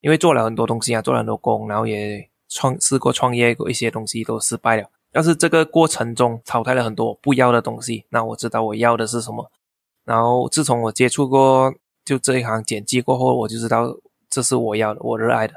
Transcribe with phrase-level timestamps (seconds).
[0.00, 4.88] 因为做了很多东西啊，做了很多工，然后也创试过创业过一些东西都失败了。
[5.10, 9.50] 但是这个过程中淘汰了很多不要的东西，那我知道我要的是什么。
[10.04, 11.74] 然后自从我接触过
[12.04, 13.96] 就这一行剪辑过后，我就知道
[14.30, 15.54] 这是我要的，我热爱的。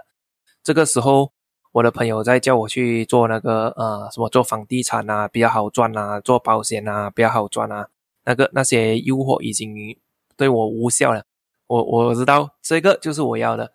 [0.64, 1.32] 这个时候，
[1.72, 7.88] 我的朋友在叫我去做那个呃什么做房地产啊比较好赚啊，做保险啊比较好赚啊，
[8.26, 9.98] 那个那些诱惑已经
[10.36, 11.24] 对我无效了。
[11.68, 13.72] 我我知道这个就是我要的，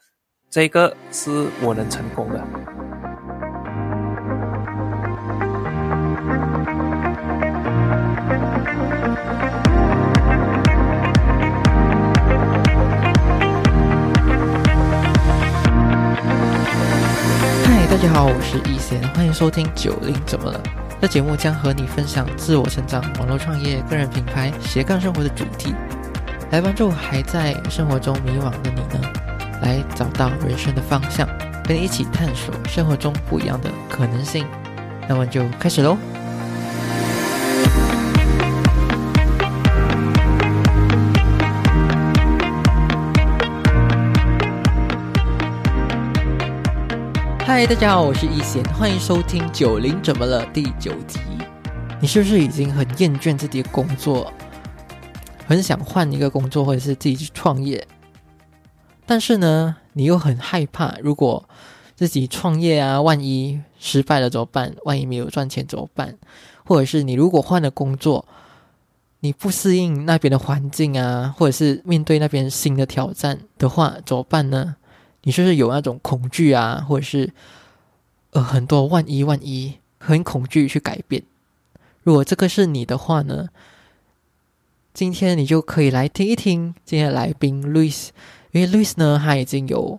[0.56, 2.42] 这个是我能成功的。
[17.62, 20.58] 嗨，大家好，我是易贤，欢迎收听九零怎么了？
[21.02, 25.74] 这节目将和你分享自我成长、网络创业、个人品牌、斜杠生活的主题。
[26.50, 29.12] 来帮助还在生活中迷惘的你呢，
[29.62, 31.26] 来找到人生的方向，
[31.64, 34.46] 跟你一起探索生活中不一样的可能性。
[35.08, 35.96] 那么就开始喽！
[47.46, 51.20] 嗨，大家好，我是易贤，欢迎收听《九零怎么了》第九集。
[51.98, 54.30] 你是不是已经很厌倦自己的工作？
[55.46, 57.86] 很想换一个工作，或者是自己去创业，
[59.06, 61.48] 但是呢，你又很害怕，如果
[61.94, 64.74] 自己创业啊，万一失败了怎么办？
[64.84, 66.18] 万一没有赚钱怎么办？
[66.64, 68.26] 或者是你如果换了工作，
[69.20, 74.76] 你不适应那边的环境啊，或者是面对那边新的挑战的话，怎么办呢？
[75.22, 77.32] 你是不是有那种恐惧啊，或者是
[78.32, 81.22] 呃很多万一万一，很恐惧去改变？
[82.02, 83.48] 如果这个是你的话呢？
[84.92, 88.08] 今天你就可以来听一听今天来宾 Louis，
[88.56, 89.98] 因为 Louis 呢，他已经有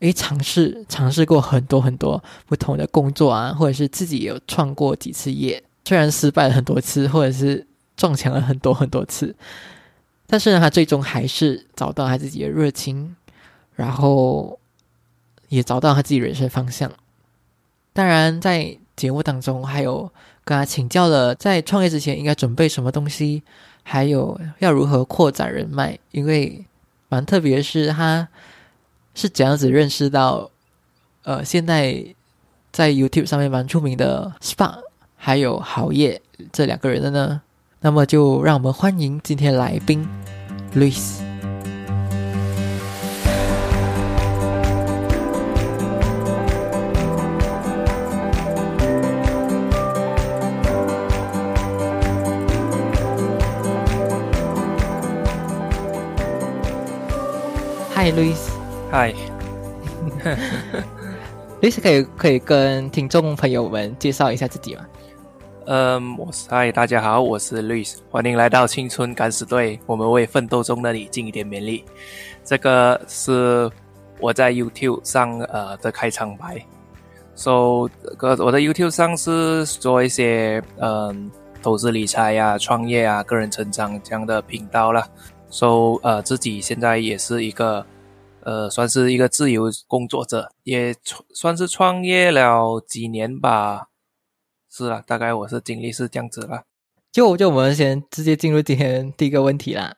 [0.00, 7.64] 诶尝试尝试过很多很多不同的工作啊，或者是自己有创过几次业，虽然失败了很多次，或者是
[7.96, 9.34] 撞墙了很多很多次，
[10.26, 13.14] 但是呢，他最终还是找到他自己的热情，
[13.74, 14.58] 然后
[15.48, 16.90] 也找到他自己人生方向。
[17.92, 20.10] 当然，在节目当中还有
[20.44, 23.42] 跟他请教了，在创业之前应该准备什么东西。
[23.86, 25.98] 还有要如何扩展人脉？
[26.10, 26.64] 因为
[27.08, 28.28] 蛮特别是，他
[29.14, 30.50] 是怎样子认识到
[31.22, 32.04] 呃，现在
[32.70, 34.78] 在 YouTube 上面蛮出名的 SPA
[35.16, 36.20] 还有好业
[36.52, 37.40] 这两个人的呢？
[37.80, 40.06] 那么就让我们欢迎今天来宾
[40.74, 41.23] Louis。
[58.04, 58.36] 嗨，Louis。
[58.90, 59.14] 嗨。
[61.62, 64.84] Louis 可以可以跟听众朋友们介绍一下自己吗？
[65.64, 69.80] 嗯，我是嗨，大家好，我是 Louis，欢迎来到青春敢死队。
[69.86, 71.82] 我们为奋斗中的你尽一点勉励。
[72.44, 73.70] 这个是
[74.20, 76.62] 我在 YouTube 上呃的开场白。
[77.34, 77.88] So，
[78.18, 81.30] 个我的 YouTube 上是做一些嗯
[81.62, 85.08] 投资理财呀、创业啊、个人成长这样的频道啦。
[85.48, 87.82] So，呃，自己现在也是一个。
[88.44, 90.94] 呃，算是一个自由工作者，也
[91.34, 93.88] 算是创业了几年吧。
[94.70, 96.64] 是啊，大概我是经历是这样子了。
[97.10, 99.96] 就就我们先直接进入今天第一个问题啦。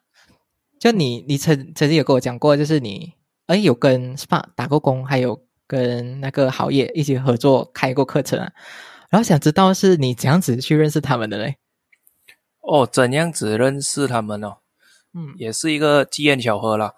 [0.78, 3.14] 就你，你曾曾经有跟我讲过，就是你
[3.46, 8.52] 哎有跟 SPA 打过工，还有跟那个好业一起合作开过课程啊。
[9.08, 11.56] 然后想知道是你怎样子去认识他们的嘞？
[12.60, 14.58] 哦，怎样子认识他们哦？
[15.14, 16.94] 嗯，也是一个机缘巧合了。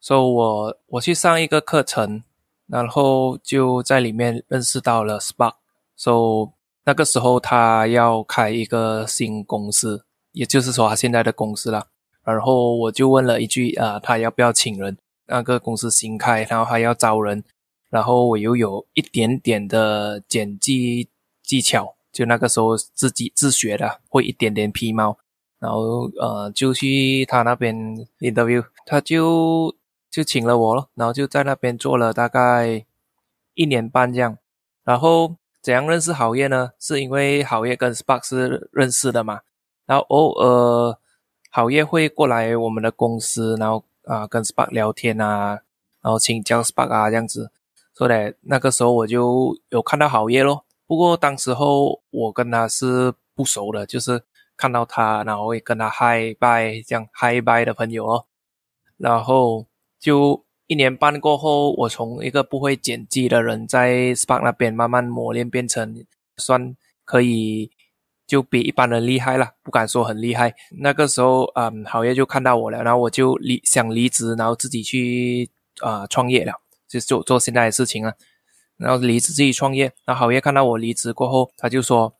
[0.00, 2.24] 所以，我我去上一个课程，
[2.66, 5.54] 然后就在里面认识到了 Spark。
[5.94, 11.88] 所以那个时候他要开一个新公司，也就是说他现在的公司了。
[12.24, 14.96] 然后我就问了一句啊，他要不要请人？
[15.26, 17.44] 那个公司新开，然后还要招人。
[17.90, 21.10] 然后我又有一点点的剪辑
[21.42, 25.18] 技巧，就那个时候自己自学的，会一点点皮毛。
[25.58, 27.76] 然后呃，就去他那边
[28.20, 29.76] interview，他就。
[30.10, 32.84] 就请了我咯，然后就在那边做了大概
[33.54, 34.36] 一年半这样。
[34.82, 36.72] 然后怎样认识好业呢？
[36.80, 39.42] 是因为好业跟 Spark 是认识的嘛。
[39.86, 40.98] 然后偶尔
[41.50, 45.60] 好业会过来我们的公司，然后啊跟 Spark 聊天啊，
[46.02, 47.52] 然后请教 Spark 啊这样子。
[47.94, 50.64] 所以那个时候我就有看到好业咯。
[50.88, 54.24] 不过当时候我跟他是不熟的，就是
[54.56, 58.24] 看到他，然后会跟他 Hi Bye 这样 Hi Bye 的朋友哦。
[58.96, 59.69] 然后。
[60.00, 66.04] 就一年半过后，我从一个不会剪辑的人，在 Spark 那边慢慢磨练，变成
[66.38, 66.74] 算
[67.04, 67.70] 可以
[68.26, 70.54] 就比一般人厉害了，不敢说很厉害。
[70.78, 75.50] 那个时候，嗯，好业就看到我了，然后我就离想离职，然后自己去
[75.80, 76.54] 啊创业了，
[76.88, 78.14] 就做做现在的事情啊。
[78.78, 82.14] 然后离职自己创业，然后好业看到我离职过后，他就说。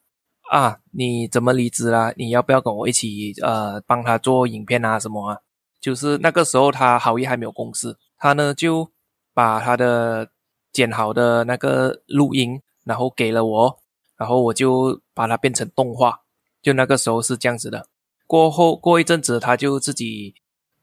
[0.50, 2.12] 啊，你怎么离职啦？
[2.16, 5.38] 你要不要跟我一起呃帮他做影片啊什么啊？
[5.80, 8.90] 就是那个时候他好意还没有公司，他呢就
[9.32, 10.30] 把他的
[10.72, 13.78] 剪好的那个录音，然后给了我，
[14.16, 16.20] 然后我就把它变成动画。
[16.62, 17.86] 就那个时候是这样子的。
[18.26, 20.34] 过后过一阵子他就自己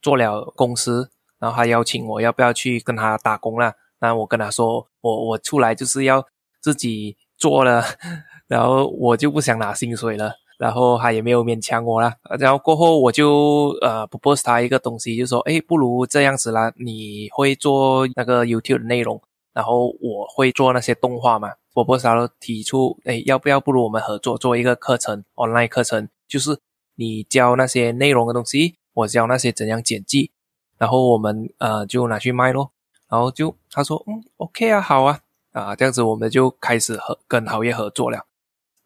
[0.01, 3.73] 做了公司，然后他邀请我要不要去跟他打工了。
[3.99, 6.25] 那我跟他说，我我出来就是要
[6.59, 7.83] 自己做了。
[8.47, 12.13] 然后我就不想拿薪水了，然后他也没有勉强我了。
[12.39, 19.21] 然后过后我就呃 propose 他一个东西，就说，哎，不如这样子啦，你会做那个 YouTube 的内容，
[19.53, 21.51] 然后我会做那些动画嘛。
[21.73, 26.59] propose 他提出，哎，要不要不如我们合作做一个课程，online 课程，就是
[26.95, 30.31] 你教那些内容的东西，我教那些怎样剪辑，
[30.79, 32.71] 然后我们呃就拿去卖咯。
[33.07, 35.19] 然后就他说，嗯，OK 啊，好啊，
[35.51, 38.25] 啊，这样子我们就开始和跟好业合作了。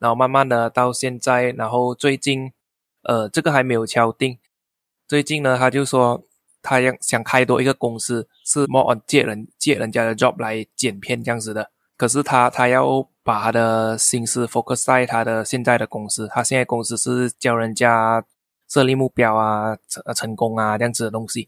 [0.02, 2.52] 然后慢慢的到现在，然后最近，
[3.04, 4.40] 呃，这个还没有敲定。
[5.08, 6.24] 最近呢，他就说
[6.64, 11.70] 他要想开多一个公司，是 more on 借人借人家的 job 来剪片这样子的。
[11.98, 18.26] 可是他他要把他的心思 focus 在他的现在的公司，他现在公司是教人家
[18.68, 21.48] 设立目标啊、成成功啊这样子的东西。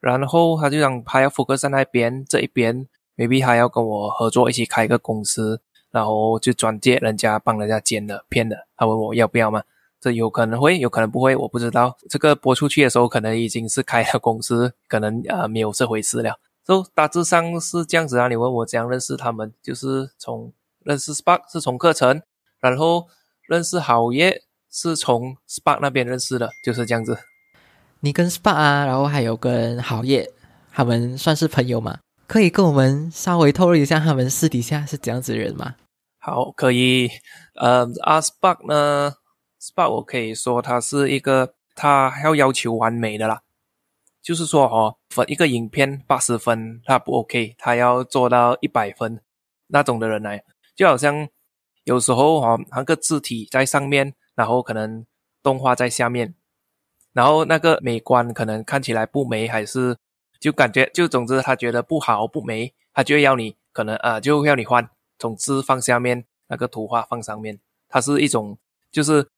[0.00, 5.62] 然后他就想他要 focus 在那边这一边，maybe 他要跟我合作一起开一个公司。
[5.94, 9.62] 然后就转借人家帮人家剪的片的，他问我要不要嘛？
[10.00, 11.96] 这有可能会，有可能不会，我不知道。
[12.10, 16.40] 这个播出去的时候，可能已经是开了公司，可能呃没有这回事了。
[16.66, 18.26] 就大致上是这样子啊。
[18.26, 22.20] 你问我怎样认识他们，就是从认识 Spark 是从课程，
[22.58, 23.06] 然后
[23.46, 27.16] 认识好业是从 Spark 那边认识的，就是这样子。
[28.00, 30.28] 你跟 Spark 啊，然后还有跟好业，
[30.72, 32.00] 他们算是朋友吗？
[32.26, 35.74] 可以跟我们稍微透露一下他们私底下是怎样子的人吗？
[36.26, 37.10] 好，可以。
[37.54, 39.16] 呃，阿 Spark 呢
[39.60, 43.42] ，Spark 我可以说他是一个，他要要求完美的啦。
[44.22, 49.20] 就是说哦，分一个影片八十分，他不 OK，他要做到一百分
[49.66, 50.42] 那种的人来。
[50.74, 51.28] 就好像
[51.82, 55.04] 有时候哦，那个字体在上面，然后可能
[55.42, 56.34] 动画在下面，
[57.12, 59.94] 然后那个美观可能看起来不美，还是
[60.40, 64.88] 就感觉就总之他觉得不好不美，他就要你可能啊，就要你换。
[65.18, 67.58] 从字放下面，那个图画放上面，
[67.88, 68.58] 它是一种
[68.92, 69.28] 就是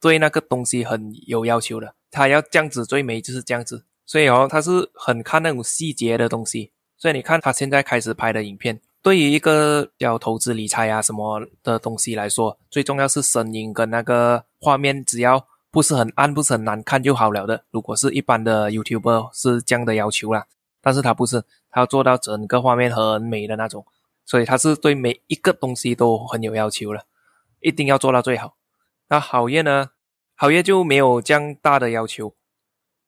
[0.00, 1.94] 对那个东西很有要求的。
[2.10, 6.70] 它要这样子最美就是这样子，所以哦，他是很看那种细节的东西。
[6.96, 17.64] 所以你看他现在开始拍的影片，对于一个要投资理财啊什么的东西来说，最重要是声音跟那个画面，只要不是很暗，不是很难看就好了的。
[17.72, 20.46] 如果是一般的 YouTuber 是这样的要求啦，
[20.80, 23.84] 但是他不是，他要做到整个画面很美的那种。
[24.24, 27.04] 所以他是对每一个东西都很有要求了，
[27.60, 28.56] 一定要做到最好。
[29.08, 29.90] 那好业呢？
[30.34, 32.34] 好业就没有这样大的要求，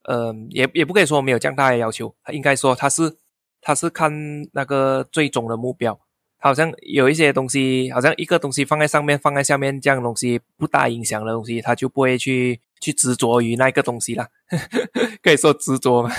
[0.05, 2.15] 嗯，也也不可以说没有这样大的要求。
[2.23, 3.17] 他应该说他是
[3.61, 4.13] 他是看
[4.53, 5.99] 那个最终的目标。
[6.39, 14.29] 好像有一些东西，好像一个东西放在上面，放在下面，这样东西不大影响的东西，他就不会去去执着于那个东西了。
[15.21, 16.13] 可以说执着嘛，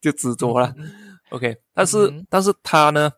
[0.00, 0.74] 就执着了。
[1.28, 3.12] OK，但是但是他呢？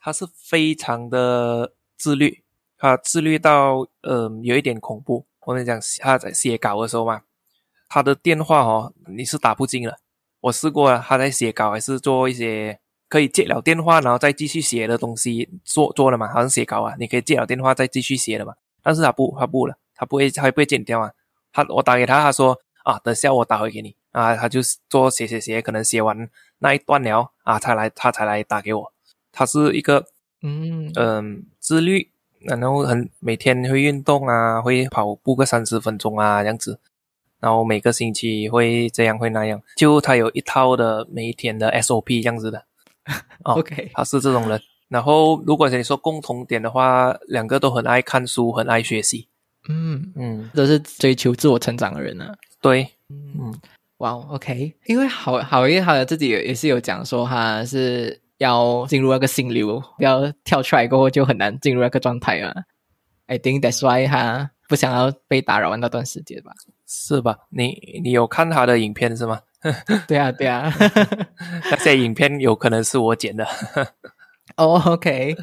[0.00, 2.42] 他是非常的自律，
[2.78, 5.26] 他自律到呃有一点恐怖。
[5.40, 7.22] 我跟你讲，他在写稿的时候嘛，
[7.88, 9.96] 他的电话哦你是打不进了。
[10.40, 12.78] 我试过了，他在写稿还是做一些
[13.08, 16.28] 可以接了电话然后再继续写的东西做做了嘛？
[16.28, 18.54] 好像写稿啊，你可以接了电话再继续写的嘛。
[18.82, 21.12] 但是他不，他不了，他不会，他不会剪掉啊。
[21.52, 24.36] 他我打给他，他说啊，等下我打回给你啊。
[24.36, 28.92] 他就做写写写，可能写完那一段了啊，才来他才来打给我。
[29.32, 30.06] 他是一个
[30.42, 36.78] 嗯嗯自律，然后很每天会运动啊，会跑步个三十分钟啊这样子，
[37.40, 42.64] 然后每个星期会这样会那样，就他有一套的每一天的 SOP 这样子的。
[43.44, 44.60] OK，他是这种人。
[44.88, 49.28] 然后如果你说共同点的话，两个都很爱看书，很爱学习。
[49.68, 52.34] 嗯嗯，都是追求自我成长的人啊。
[52.60, 53.52] 对，嗯，
[53.98, 58.20] 哇，OK，因为好好，因为他自己也是有讲说哈是。
[58.38, 62.54] 要进入那个心流，要跳出来过后就很难进入那个状态啊。
[63.26, 66.52] I think that's why 他不想要被打扰那段时间吧？
[66.86, 67.36] 是吧？
[67.50, 69.40] 你你有看他的影片是吗？
[70.06, 70.72] 对啊，对啊，
[71.70, 73.46] 那些影片有可能是我剪的。
[74.56, 75.36] 哦， OK。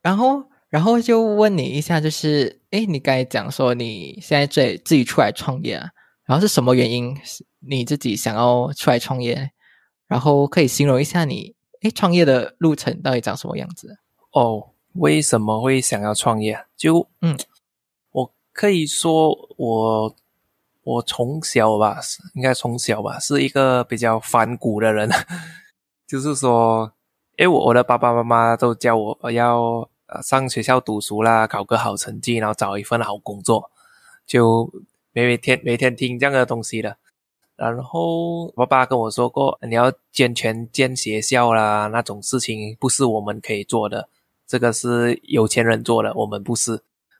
[0.00, 5.90] 然后，然后就问你一下，就是，哎，你刚才讲说你现在自自己出来创业啊，
[6.24, 7.14] 然后是什么原因
[7.58, 9.50] 你自己想要出来创业？
[10.12, 13.98] 然后可以形容一下你，哎，创业的路程到底长什么样子？
[14.32, 16.64] 哦，为什么会想要创业？
[16.76, 17.36] 就，嗯，
[18.12, 20.16] 我可以说我。
[20.84, 22.00] 我从小吧，
[22.34, 25.08] 应该从小吧，是一个比较反骨的人。
[26.08, 26.92] 就是说，
[27.38, 33.70] 因为我我的爸爸妈妈都叫我要呃上学校读书啦，考个好成绩，然后找一份好工作，
[34.26, 34.68] 就
[35.12, 36.96] 每每天每天听这样的东西的。
[37.70, 44.08] 然后我爸跟我说过，你要捐钱建学校啦，那种事情不是我们可以做的，
[44.46, 46.72] 这个是有钱人做的，我们不是。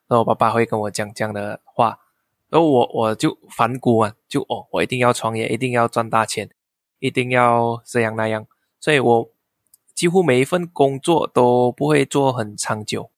[0.08, 2.00] 然后我爸爸会跟我讲这样的话。
[2.48, 6.50] 然后我我就反骨啊，就哦，我一定要创业，一定要赚大钱，
[6.98, 8.46] 一定要这样那样，
[8.78, 9.30] 所以我
[9.94, 13.08] 几乎每一份工作都不会做很长久，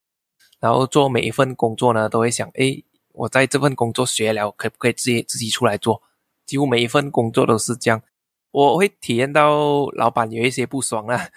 [0.61, 2.81] 然后做每一份工作呢，都会想，哎，
[3.13, 6.03] 我在这份工作学了，可不可以自己自己出来做？
[6.47, 8.03] 几乎每一份工作都是这样，
[8.51, 11.29] 我会体验到老板有一些不爽啊，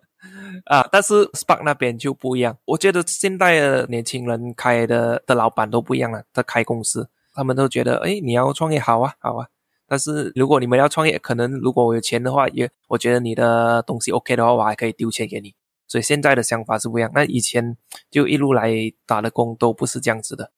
[0.66, 7.08] 啊，但是 Spark 那边就不一样，我觉得现代的年轻人开的的老板都不一样了，他开公司。
[7.32, 9.46] 他们都觉得，哎，你要创业好啊，好啊。
[9.86, 15.54] 但是如果你们要创业，可能如果我有钱的话，也我觉得你的东西 OK 的话，我还可以丢钱给你。
[15.86, 17.10] 所以现在的想法是不一样。
[17.14, 17.76] 那以前
[18.10, 18.72] 就一路来
[19.06, 20.50] 打的工都不是这样子的。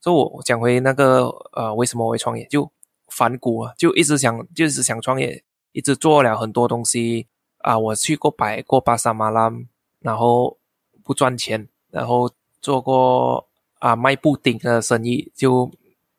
[0.00, 2.46] 所以我讲回那个，呃，为什么我会创业？
[2.46, 2.72] 就
[3.08, 5.42] 反骨啊，就一直想，就是想创业，
[5.72, 7.26] 一直做了很多东西
[7.58, 7.78] 啊。
[7.78, 9.52] 我去过摆过巴沙马拉，
[10.00, 10.58] 然后
[11.02, 12.30] 不赚钱，然后
[12.60, 15.70] 做过啊卖布丁的生意，就。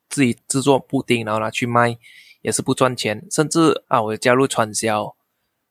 [0.08, 1.98] 自己制作布丁，然后拿去卖，
[2.42, 3.27] 也是不赚钱。
[3.30, 5.13] 甚至啊，我加入传销，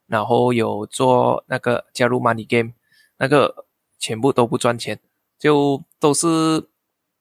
[0.07, 2.73] 然后有做那个加入 money game，
[3.17, 3.65] 那个
[3.99, 5.01] 全部都不赚钱，
[5.39, 6.69] 就都是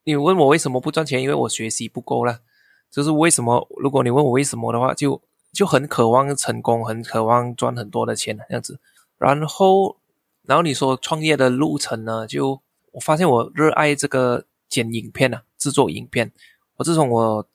[0.03, 1.21] 你问我为什么不赚钱？
[1.21, 2.39] 因为我学习不够了。
[2.93, 3.67] 就是为什么？
[3.77, 5.19] 如果你问我为什么的话，就
[5.51, 8.79] 就很渴望成功，很渴望赚很多的钱这样子。
[9.17, 9.97] 然后，
[10.43, 12.27] 然后你说创业的路程呢？
[12.27, 16.31] 就我发现我热爱这个剪影片啊，制作影片。
[16.75, 17.47] 我自从我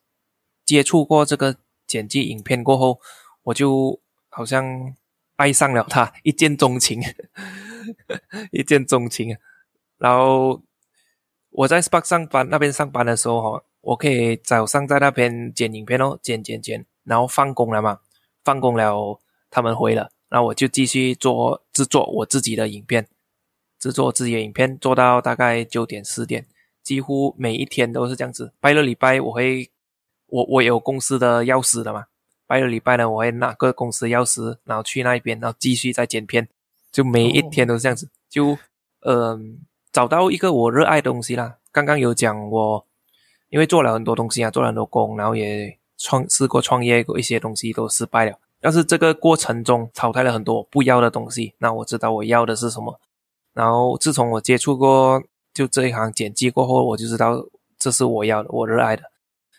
[0.64, 1.54] 接触过这个
[1.86, 3.00] 剪辑影片过后，
[3.44, 4.92] 我就好像
[5.36, 7.00] 爱上了它，一见钟情，
[8.50, 9.36] 一见钟情。
[9.98, 10.60] 然后
[11.50, 18.00] 我在 Spark 上班那边上班的时候哈，我可以早上在那边剪影片哦，剪剪剪，然后放工了嘛，
[18.44, 19.18] 放工了
[19.50, 23.08] 他们回了，然后我就继续做制作我自己的影片，
[23.78, 26.46] 制作自己的影片，做到大概九点十点。
[26.82, 28.52] 几乎每一天都是这样子。
[28.60, 29.70] 拜六礼拜我会，
[30.26, 32.06] 我我有公司的钥匙的嘛。
[32.46, 36.46] 拜六礼拜呢，我会拿个公司钥匙，然后去那边，然后继续再剪片。
[36.92, 38.08] 就每一天都是这样子。
[38.28, 38.58] 就
[39.00, 39.60] 嗯，
[39.92, 41.56] 找到一个我热爱的东西啦。
[41.72, 42.86] 刚刚有讲我，
[43.50, 48.38] 因为做了很多东西啊，做了很多工，然后也创试过创业过一些东西都失败了。
[48.60, 53.00] 但是这个过程中淘汰了很多我不要的东西，那我知道我要的是什么。
[53.54, 55.22] 然后自从我接触过。
[55.54, 57.44] 就这一行剪辑过后，我就知道
[57.80, 59.02] 这是我要的，我热爱的。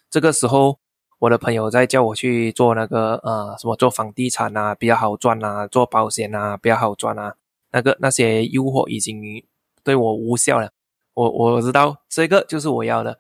[0.10, 0.78] 这个时候，
[1.18, 7.36] 我的朋友在叫我去做那个呃什么做房地产啊，比较好赚啊，做保险啊，比较好赚啊。
[7.72, 9.44] 那个那些诱惑已经
[9.84, 10.72] 对我无效了。
[11.16, 13.20] 我我知道这个就是我要的，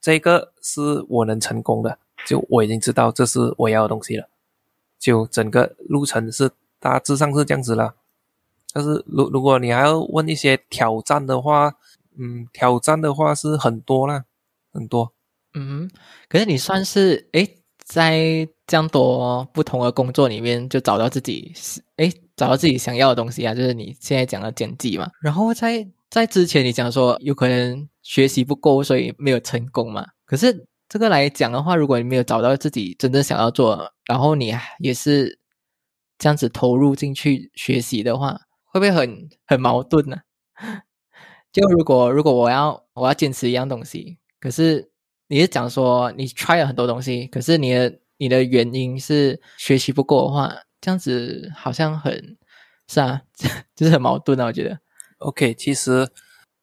[0.00, 1.98] 这个是我能成功的。
[2.26, 4.28] 就我已经知道这是我要的东西了。
[4.98, 6.50] 就整个路程是
[6.80, 7.94] 大致上是这样子了。
[8.72, 11.74] 但是如如果你还要问一些挑战的话，
[12.18, 14.24] 嗯，挑战的话是很多啦，
[14.72, 15.12] 很多。
[15.54, 15.88] 嗯，
[16.28, 21.52] 可是你算是诶，在这样多不同的工作里面，就找到自己
[21.96, 25.08] 诶，找到自己想要的东西啊，就是你现在讲的剪辑嘛。
[25.20, 30.06] 然后在在之前你讲说有可能学习不够，所以没有成功嘛。
[30.24, 35.38] 可是这个来讲的话，如果你没有找到自己真正想要做，然后你也是
[36.18, 38.40] 这样子投入进去学习的话，
[38.72, 40.16] 会不会很很矛盾呢？
[41.52, 44.90] 就如果如果我要我要坚持一样东西，可是
[45.28, 52.38] 你是讲说你 try 了很多东西，可是你的你的原因是学习不够的话，这样子好像很
[52.88, 53.20] 是啊，
[53.76, 54.46] 就是很矛盾啊。
[54.46, 54.78] 我觉得。
[55.18, 56.10] OK，其实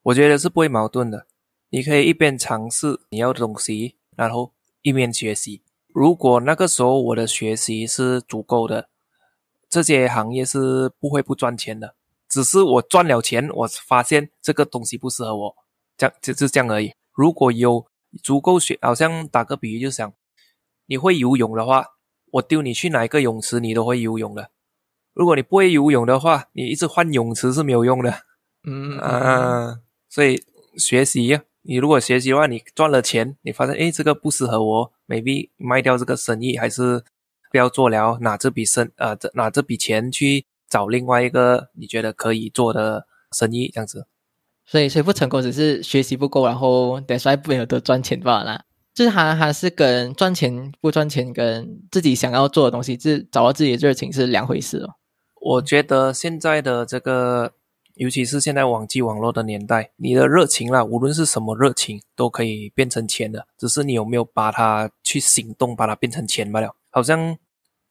[0.03, 1.27] 我觉得是不会矛盾的。
[1.69, 5.61] 你可以一边尝试你要的东西，然后一边学习。
[5.87, 8.87] 如果那个时候我的学习是足够的，
[9.69, 11.95] 这些行业是不会不赚钱的。
[12.29, 15.55] 只是我赚了钱，我发现这个东西不适合我，
[15.97, 16.93] 这样就是这样而已。
[17.11, 17.85] 如果有
[18.23, 20.13] 足够学，好像打个比喻，就想
[20.85, 21.85] 你会游泳的话，
[22.31, 24.51] 我丢你去哪一个泳池，你都会游泳的。
[25.13, 28.23] 如果你不会游泳的话，你一直换泳池是没有用的。
[28.65, 29.79] 嗯啊，
[30.09, 30.41] 所以
[30.77, 37.03] 学习，你如果学习的话，你赚了钱，你发现哎，这个不适合我，maybe 卖掉这个生意，还是
[37.51, 44.07] 不要做了，拿这笔生啊呃，拿这笔钱去找另外一个你觉得可以做的生意，这样子。
[44.65, 48.65] 所以，所以不成功只是学习不够，然后得衰不有得赚钱罢了。
[48.95, 54.95] 就是他还是跟赚钱不赚钱，跟自己想要做的东西，是找到自己的热情是两回事哦。
[55.41, 57.53] 我觉得现在的这个，
[57.95, 66.75] 尤其是现在网际网络的年代，你的热情啦，无论是什么热情，都可以变成钱的，只是你有没有把它去行动，把它变成钱罢了。
[66.89, 67.37] 好像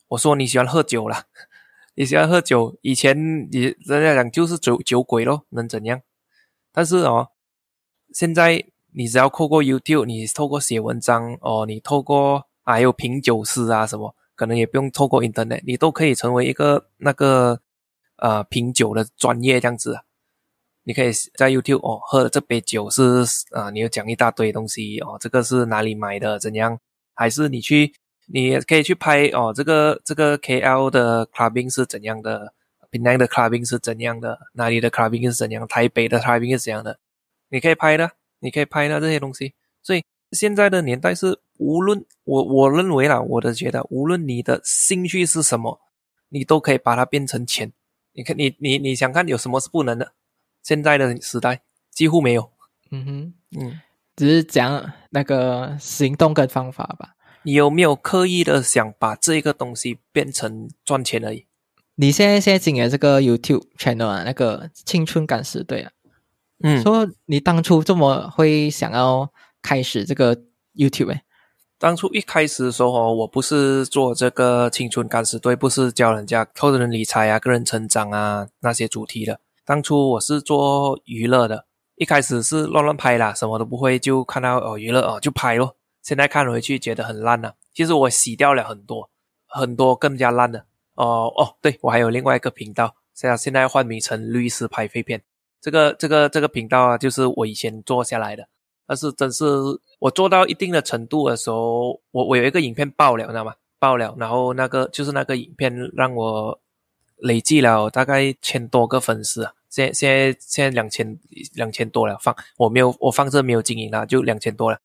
[0.09, 1.25] 我说你喜欢喝酒啦，
[1.97, 6.03] 你喜欢喝酒，以前你人家讲就是酒酒鬼咯，能怎样？
[6.71, 7.29] 但是哦，
[8.13, 17.61] 现在你只要透过 YouTube，你透过写文章哦，你透过还有品酒师啊什么，可能也不用透过 Internet，你都可以成为一个那个
[18.17, 20.01] 呃品酒的专业这样子。
[20.83, 26.79] 你可以在 YouTube 哦，喝的这杯酒是啊，你要讲一大堆东西哦，这个是哪里买的，怎样？
[27.15, 27.93] 还是你去，
[28.27, 32.53] 你可以去拍哦，这个这个 KL 的 Clubbing 是怎样的？
[32.91, 34.39] 平南的 clubbing 是怎样的？
[34.53, 35.67] 哪里的 clubbing 是怎样？
[35.67, 36.97] 台北的 clubbing 是怎样的？
[37.49, 39.53] 你可以拍的，你可以拍的这些东西。
[39.83, 45.81] 所以现在的年代是，无论我我认为啦，我的觉得，无论你的兴趣是什么，
[46.29, 47.73] 你都可以把它变成钱。
[48.15, 50.13] 你看，你你你想看有什么是不能的？
[50.63, 52.51] 现在的时代几乎没有。
[52.91, 53.81] 嗯哼，嗯，
[54.15, 57.17] 只是讲那个行动跟方法吧。
[57.43, 61.47] 你有没有刻意的想把这个东西变成赚钱而已？
[61.97, 65.93] 你现在现在经营这个 YouTube channel 啊，那个青春感是对啊，
[66.63, 70.37] 嗯，说你当初这么会想要开始这个
[70.75, 71.25] YouTube 哎？
[71.85, 79.39] 当初一开始的时候，我不是做这个青春敢死队，不是教人家个人理财啊、个人成长啊那些主题的。
[79.67, 85.77] 当初我是做娱乐的，一开始是乱乱拍啦，什么都不会，就看到哦娱乐哦就拍咯。
[86.01, 89.11] 现在看回去觉得很烂了，其实我洗掉了很多
[89.47, 90.65] 很多更加烂的。
[90.95, 95.23] 哦哦，对我还有另外一个频道，现在现在换名成律师拍废片。
[95.61, 98.49] 这个这个这个频道啊，就是我以前做下来的。
[98.87, 99.45] 但是真是
[99.99, 103.55] 我做到一定的程度的时候，我我有一个影片爆了，你知道吗？
[103.79, 106.59] 爆了，然后那个就是那个影片让我
[107.17, 109.53] 累计了大概千多个粉丝啊。
[109.69, 111.19] 现现在现在两千
[111.55, 114.79] 两千多了，放我没有我放这没有经营了，就两千多了。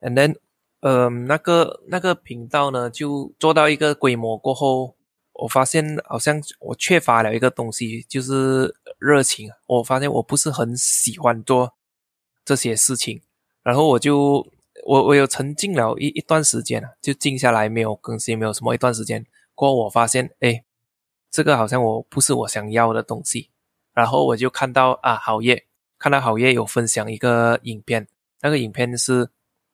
[0.00, 0.36] And then，
[0.80, 4.94] 嗯，那个那个频道呢，就做到一个规模过后。
[5.38, 9.50] 我发现好像我缺乏了一个东西，就是热情。
[9.66, 11.74] 我发现我不是很喜欢做
[12.46, 13.20] 这些事情，
[13.62, 14.46] 然后我就
[14.86, 20.64] 我我有沉浸了一一段时间就静下来没有更新，没有什么一段时间过后，我发现哎，
[21.30, 23.50] 这个好像我不是我想要的东西。
[23.92, 25.66] 然后我就看到啊，好业
[25.98, 28.08] 看到好业有分享一个影片，
[28.40, 29.28] 那个影片是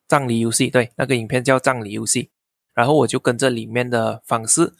[0.08, 2.30] 葬礼游戏，对，那个影片叫葬礼游戏。
[2.74, 4.74] 然后我就跟着里面的方式。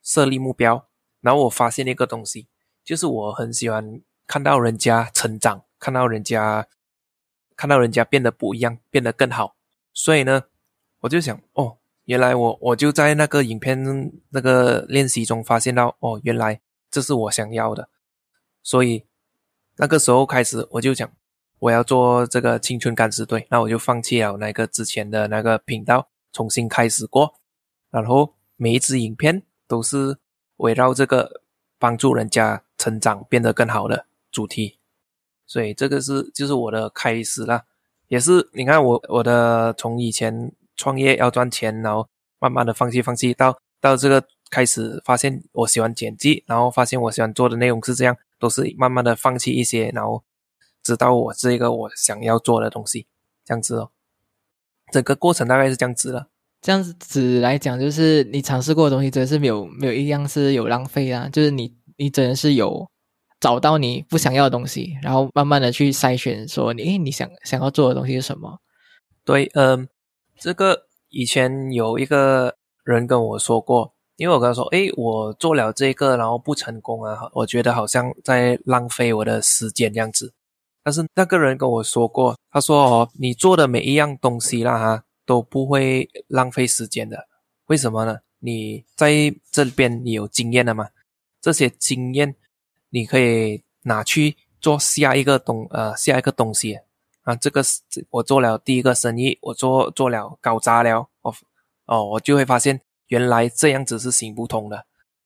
[0.00, 0.88] 设立目标，
[1.20, 2.48] 然后我发现一个东西，
[2.82, 6.66] 就是我很喜欢看到人家成长，看到人家，
[7.58, 9.56] 看到人家变得不一样，变得更好。
[9.92, 10.44] 所以呢，
[11.00, 17.90] 我就想，哦，原来我我就在那个影片那个练习中发现到，哦，原来这是我想要的。
[18.62, 19.04] 所以
[19.76, 21.10] 那个时候开始，我就讲
[21.58, 27.34] 我要做这个青春干尸队，那我就放弃了那个之前的那个频道，重新开始过，
[27.90, 29.42] 然后每一支影片。
[29.68, 30.16] 都是
[30.56, 31.42] 围绕这个
[31.78, 34.77] 帮助人家成长变得更好的主题，
[35.48, 37.64] 所以这个是就是我的开始啦，
[38.06, 42.06] 也是你看我我的从以前创业要赚钱，然后
[42.38, 50.22] 慢慢的放弃放弃到到这个开始发现我喜欢剪辑，然后发现我喜欢做的内容是这样，都是慢慢的放弃一些，然后
[50.84, 53.06] 知道我这个我想要做的东西，
[53.44, 53.90] 这样子哦，
[54.92, 56.28] 整个过程大概是这样子了。
[56.60, 61.28] 这样子来讲，就是你尝试过的东西，真的是没有没有一样是有浪费啊！
[61.28, 62.90] 就是你你真的是有
[63.40, 68.58] 找到你不想要的东西，然后慢慢的去筛选，说你诶你想想要做的东西是什么？
[69.24, 69.88] 对，嗯，
[70.38, 80.34] 这个以前有一个人跟我说过，因为我跟他说，诶，我做了这个，然后不成功啊，我觉得好像在浪费我的时间这样子。
[80.82, 85.04] 但是那个人跟我说过，他说哦，你做的每一样东西啦哈。
[85.28, 87.28] 都不会浪费时间的，
[87.66, 88.16] 为什么呢？
[88.38, 90.88] 你在这边你有经验了吗？
[91.38, 92.34] 这些经验
[92.90, 96.80] 你可以拿去做下一个东呃下一个东西
[97.22, 97.34] 啊。
[97.36, 101.34] 这个是我做了第一个生意，我做做了搞砸了哦
[101.86, 104.84] 哦，我就会发现原来这样子是行不通的，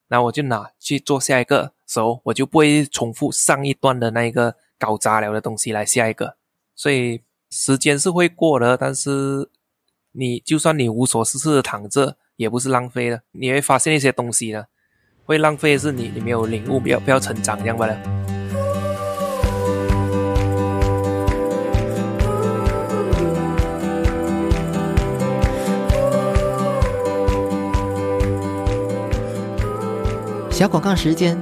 [0.08, 6.36] 那我就拿去做下一个时候，我就不会重复上一段的那一个搞杂了的东西来下一个。
[6.74, 9.48] 所以时间是会过的，但是
[10.12, 13.22] 你就算你无所事事的躺着，也不是浪费的。
[13.32, 14.66] 你会发现一些东西呢，
[15.24, 17.96] 会浪费的是你你没有领悟，不要不要成长这样罢了。
[30.50, 31.36] 小广告时间，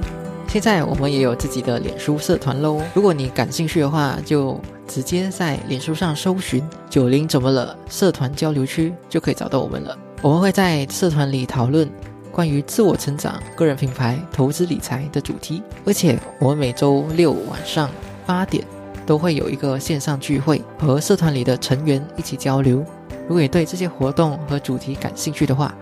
[0.47, 2.81] 现在我们也有自己的脸书社团喽。
[2.93, 9.97] 如果你感兴趣的话，就直接在脸书上搜寻“九零怎么了”社团交流区，就可以找到我们了。
[10.23, 11.87] 我们会在社团里讨论
[12.31, 17.89] 关于自我成长、个人品牌、投资理财的主题，而且我们每周六晚上
[18.25, 18.65] 八点
[19.05, 22.83] 都会有一个线上聚会，和社团里的成员一起交流。
[23.27, 25.73] 如果你对这些活动和主题感兴趣的话，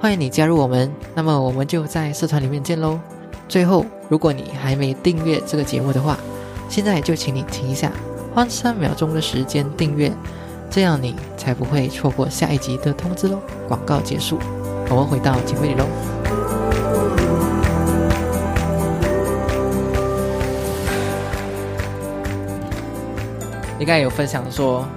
[0.00, 2.98] 欢迎你加入我们，那么我们就在社团里面见喽。
[3.48, 6.18] 最后，如果你还没订阅这个节目的话，
[6.68, 7.92] 现在就请你停一下，
[8.34, 10.12] 花三秒钟的时间订阅，
[10.70, 13.40] 这样你才不会错过下一集的通知喽。
[13.66, 14.38] 广告结束，
[14.90, 15.84] 我们回到节目里喽。
[23.78, 24.88] 你刚才有分享说，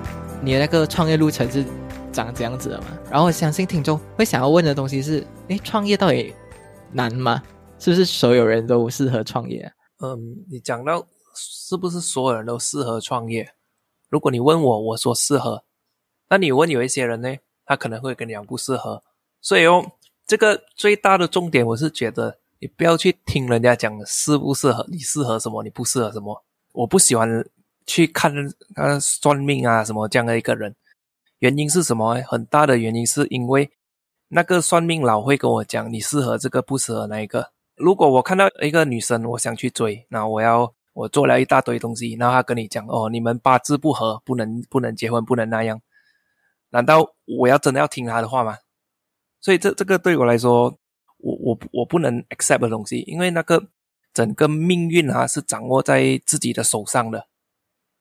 [0.41, 1.65] 你的那个创业路程是？
[2.11, 6.35] 长这样子的嘛，然后我相信听众会想要问的东西是：哎，创业到底
[6.91, 7.41] 难吗？
[7.79, 9.71] 是不是所有人都适合创业？
[10.03, 10.19] 嗯，
[10.51, 13.53] 你讲到是不是所有人都适合创业？
[14.09, 15.63] 如果你问我，我说适合。
[16.29, 17.33] 那你问有一些人呢，
[17.65, 19.01] 他可能会跟你讲不适合。
[19.41, 19.91] 所以哦，
[20.25, 26.43] 这个最大的重点，我是觉得你不要去听人家讲适不适合，你适合什么，你不适合什么。
[26.73, 27.27] 我不喜欢
[27.85, 28.33] 去看
[28.75, 30.75] 啊算命啊什么这样的一个人。
[31.39, 32.21] 原因是什么？
[32.27, 33.69] 很大的原因是因为
[34.27, 37.51] 那个算命佬会跟我讲，你适合这个，不适合那一个。
[37.75, 45.81] 如果我看到一个女生，我想去追，那我要我做了一大堆东西，然后他跟你讲，哦，你们八字不合，不能不能结婚，不能那样。
[46.69, 48.57] 难道我要真的要听他的话吗？
[49.41, 50.77] 所以这这个对我来说，
[51.17, 53.67] 我我我不能 accept 的东西，因为那个
[54.13, 57.27] 整个命运啊是掌握在自己的手上的。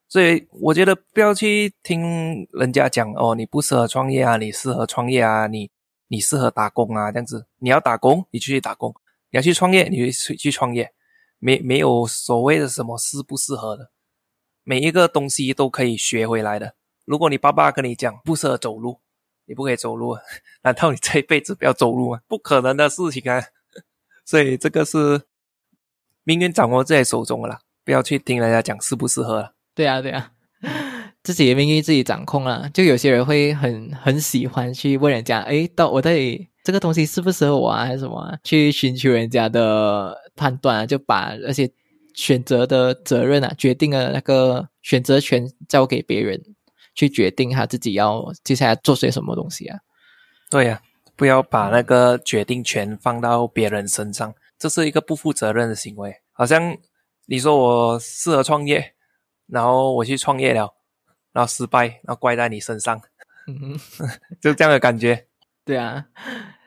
[0.08, 5.70] 所以我觉得不要去听人家讲哦，你不适合创业啊，你适合创业啊，你
[6.08, 7.46] 你适合打工啊，这样子。
[7.58, 8.90] 你要打工，你就去打工；
[9.30, 10.92] 你要去创业，你就去去创业。
[11.38, 13.90] 没没有所谓的什么适不适合的，
[14.62, 16.74] 每一个东西都可以学回来的。
[17.06, 19.00] 如果你爸爸跟你讲不适合走路，
[19.50, 20.16] 你不可以走路，
[20.62, 22.20] 难道你这一辈子不要走路吗？
[22.28, 23.42] 不可能的事情啊！
[24.24, 25.22] 所以这个是
[26.22, 29.54] 命运掌握在手中了，不要去听人家讲适不适合了。
[29.74, 30.30] 对啊，对啊，
[31.24, 32.70] 自己的命运自己掌控了。
[32.72, 38.38] 就有些人会很很喜欢去问人家，哎，到我到底这个东西适不适合我啊，还是什么？
[38.44, 41.68] 去寻求人家的判断，啊就把那些
[42.14, 46.40] 选择的责任啊，决定了那个选择权交给别人
[46.94, 49.78] 去决定他自己要接下来做些什么东西啊。
[50.50, 50.80] 对呀，
[51.16, 56.14] 不要把那个决定权放到别人身上，这是一个不负责任的行为。
[56.32, 56.76] 好像
[57.26, 58.94] 你说我适合创业。
[59.52, 60.72] 然后我去创业了，
[61.32, 63.02] 然后失败，然后怪在你身上，
[63.48, 63.76] 嗯
[64.40, 65.26] 就这样的感觉。
[65.66, 66.06] 对啊，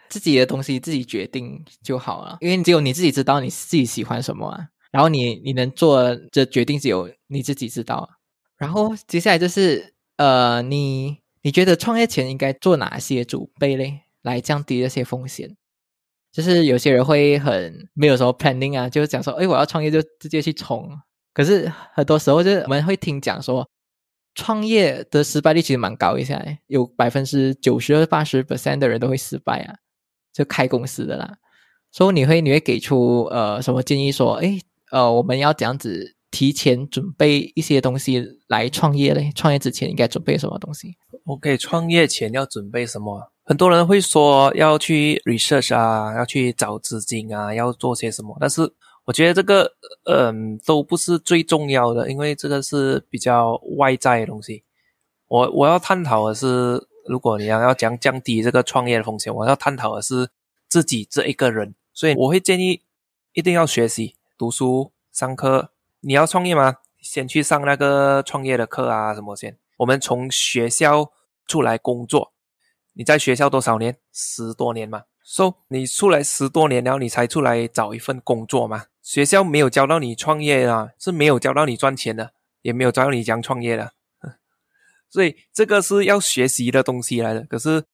[0.10, 4.68] 自己的东西自己决定就好了，因为只有你自己知道你自己喜欢什么啊。
[4.92, 8.10] 然后你你能做这决定，只有你自己知道。
[8.58, 15.56] 然后接下来就是呃，你你觉得创业前应该做哪些准备嘞，来降低这些风险？
[16.32, 20.90] 就是有些人会很没有什么 planning 啊，就是讲说，哎，我要创业就直接去冲。
[21.34, 23.70] 可是很多时候，就是我们会听讲说，
[24.36, 29.76] 创业的失败率其实蛮高一下，有百分之九十、八十 percent 的人都会失败啊，
[30.32, 31.38] 就开公司的啦。
[31.92, 34.12] 所以你会你会给出呃什么建议？
[34.12, 39.32] 说，哎，呃，我们要这样子提前准备一些东西来创业嘞？
[39.36, 43.32] 创业之前应该准备什么东西？OK，创业前要准备什么？
[43.44, 48.74] 很多人会说要去 research 啊，要去找资金啊，要做些什么，但是。
[49.06, 49.70] 我觉得这个，
[50.06, 54.64] 嗯，都不是最重要的，因为这个是比较外在的东西。
[55.28, 60.30] 我我要探讨的是，如果你要要讲降低这个创业的风险，我要探讨的是
[60.70, 61.76] 自己这一个人。
[61.94, 62.82] 所以我会建议
[63.34, 65.73] 一定要学习、读书、上课。
[66.06, 66.76] 你要创业吗？
[67.02, 69.58] 先去上那个创业的课啊，什么先？
[69.78, 71.12] 我们从学校
[71.48, 72.34] 出来工作，
[72.94, 73.98] 你在学校多少年？
[74.12, 75.04] 十多年嘛。
[75.24, 78.88] 说你出来十多年然后，你才出来找一份工作嘛？
[79.02, 83.94] 学校没有教到你创业啊，是没有教到你赚钱的，也没有教你讲创业的，
[85.10, 87.44] 所以这个是要学习的东西来的。
[87.46, 87.86] 可是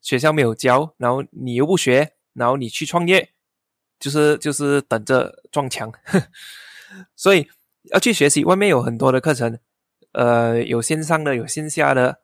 [0.00, 3.32] 学校没有教，然后你又不学，然后你去创业，
[3.98, 5.92] 就是就是等着撞墙。
[7.16, 7.48] 所以
[7.92, 9.58] 要去学习，外面有很多的课程，
[10.12, 12.20] 呃，有线上的，有线下的。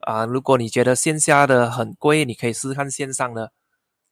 [0.00, 3.52] 啊，如果你觉得线下的很贵，你可以试试看线上的。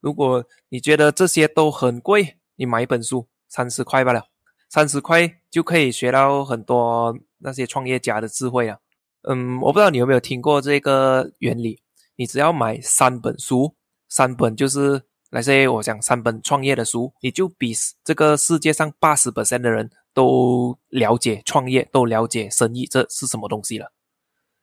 [0.00, 4.26] 如果你觉得这些都很贵，你买一本书，三十块罢了，
[4.68, 8.80] 三十块就可以学到很多那些创业家的智慧啊。
[9.22, 11.82] 嗯，我不知道你有没有听过这个原理。
[12.16, 13.74] 你只要买三本书，
[14.08, 23.92] 三本就是那些我讲三本创业的书，你就比这个世界上八十 percent 的人都了解创业，都了解生意这是什么东西了。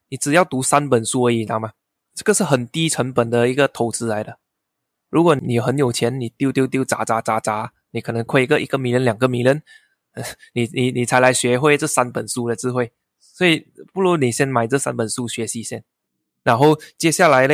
[0.10, 1.74] 你只要读三本书而已，知道吗？
[2.14, 4.40] 这个是很低成本的一个投资来的。
[5.10, 9.64] 如果你很有钱，你丢丢丢砸砸砸砸，你可能亏个一个名人两个名人，
[10.54, 12.92] 你你你才来学会这三本书的智慧。
[13.20, 15.84] 所以不如你先买这三本书学习先。
[16.44, 17.54] 然后接下来呢，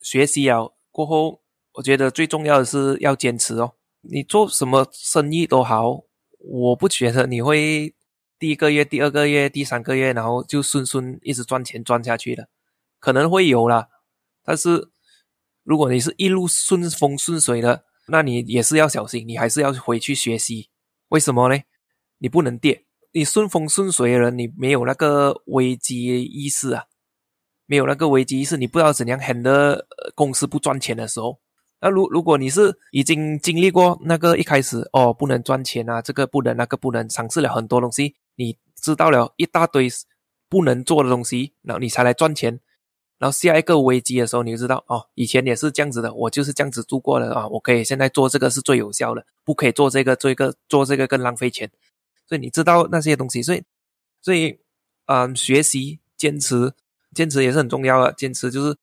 [0.00, 1.41] 学习了过后，
[1.74, 3.74] 我觉得最重要的是要坚持哦。
[4.00, 6.04] 你做什么生意都好，
[6.38, 7.94] 我不觉得你会
[8.38, 12.48] 第一个月、第二个月、第三个月，然后就顺顺一直赚钱赚下去的，
[12.98, 13.88] 可能会有啦。
[14.44, 14.90] 但是
[15.62, 20.68] 如果你是一路顺风顺水的，那你也是要小心，你还是要回去学习。
[21.10, 21.62] 为什么呢？
[22.18, 22.84] 你不能跌。
[23.12, 26.86] 你顺风顺水的人，你没有那个危机意识啊。
[27.66, 31.41] 没有那个危机意识，你不知道怎样 handle 公司不赚钱的时候。
[31.82, 39.88] 那如如果你是已经经历过那个一开始哦不能赚钱啊，这个不能那个不能，尝试了很多东西，你知道了一大堆
[40.48, 42.60] 不能做的东西，然后你才来赚钱。
[43.18, 47.46] 然后下一个危机的时候，你就知道哦，以前也是这样子的，我就是这样子做过的啊。
[47.48, 51.70] 我可以现在做这个是最有效的，不可以做这个，做一个做这个更浪费钱。
[52.26, 53.62] 所以你知道那些东西，所以
[54.20, 54.58] 所以
[55.06, 56.72] 嗯，学习坚持。
[57.14, 58.12] 坚持也是很重要的。
[58.14, 58.76] 坚持就是，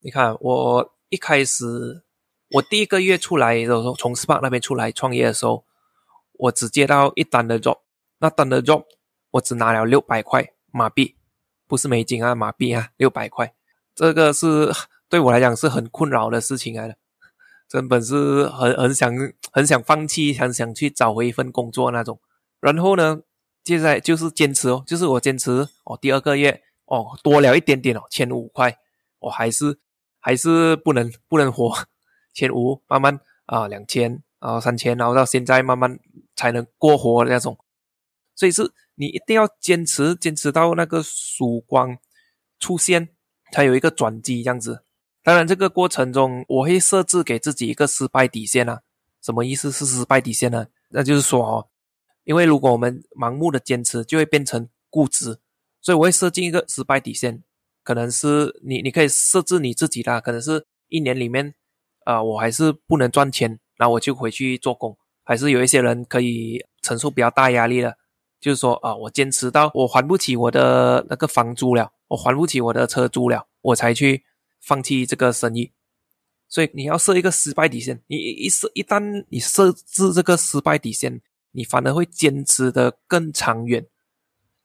[0.00, 2.02] 你看我一开始，
[2.50, 5.64] 我第一个月出来的时候，从 SPA 那边出来创业的时候，
[6.32, 7.80] 我只接到一单的 job，
[8.18, 8.84] 那单的 job
[9.32, 11.16] 我只拿了六百块马币，
[11.66, 13.54] 不是美金啊，马币啊，六百块，
[13.94, 14.72] 这个是
[15.08, 16.96] 对我来讲是很困扰的事情来的，
[17.68, 19.12] 根本是很很想
[19.52, 22.20] 很想放弃，很想去找回一份工作那种。
[22.60, 23.20] 然后呢，
[23.62, 26.62] 接下来就是坚持哦，就是我坚持哦，第二个月。
[26.90, 28.78] 哦，多了一点点哦，千五块，
[29.18, 29.78] 我还是
[30.20, 31.70] 还是不能不能活，
[32.38, 35.98] 千五慢慢啊，两千啊，三千，然后到现在慢慢
[36.36, 37.58] 才能过活的那种，
[38.36, 41.98] 所以是你一定要坚持，坚持到那个曙光
[42.60, 43.08] 出现，
[43.52, 44.84] 才有一个转机这样子。
[45.24, 48.82] 当然，这个过程中我会设置给自己一个失败底线啊。
[49.20, 50.68] 什么意思是失败底线呢？
[50.90, 51.68] 那就是说哦，
[52.24, 55.38] 因为如果我们盲目的坚持，就会变成固执。
[55.80, 57.42] 所以我会设定一个失败底线，
[57.82, 61.54] 可能是你你可以设置你自己的，可能是一年里面，
[62.08, 64.96] 啊，我还是不能赚钱，那我就回去做工。
[65.22, 67.98] 还是有一些人可以承受比较大压力的，
[68.40, 74.24] 就是说啊，我坚持到我还不起我的那个房租了，我还不起我的车租了，我才去
[74.58, 75.70] 放弃这个生意。
[76.48, 81.20] 所以你要设一个失败底线，你一设一旦你设置这个失败底线，
[81.52, 83.86] 你反而会坚持的更长远。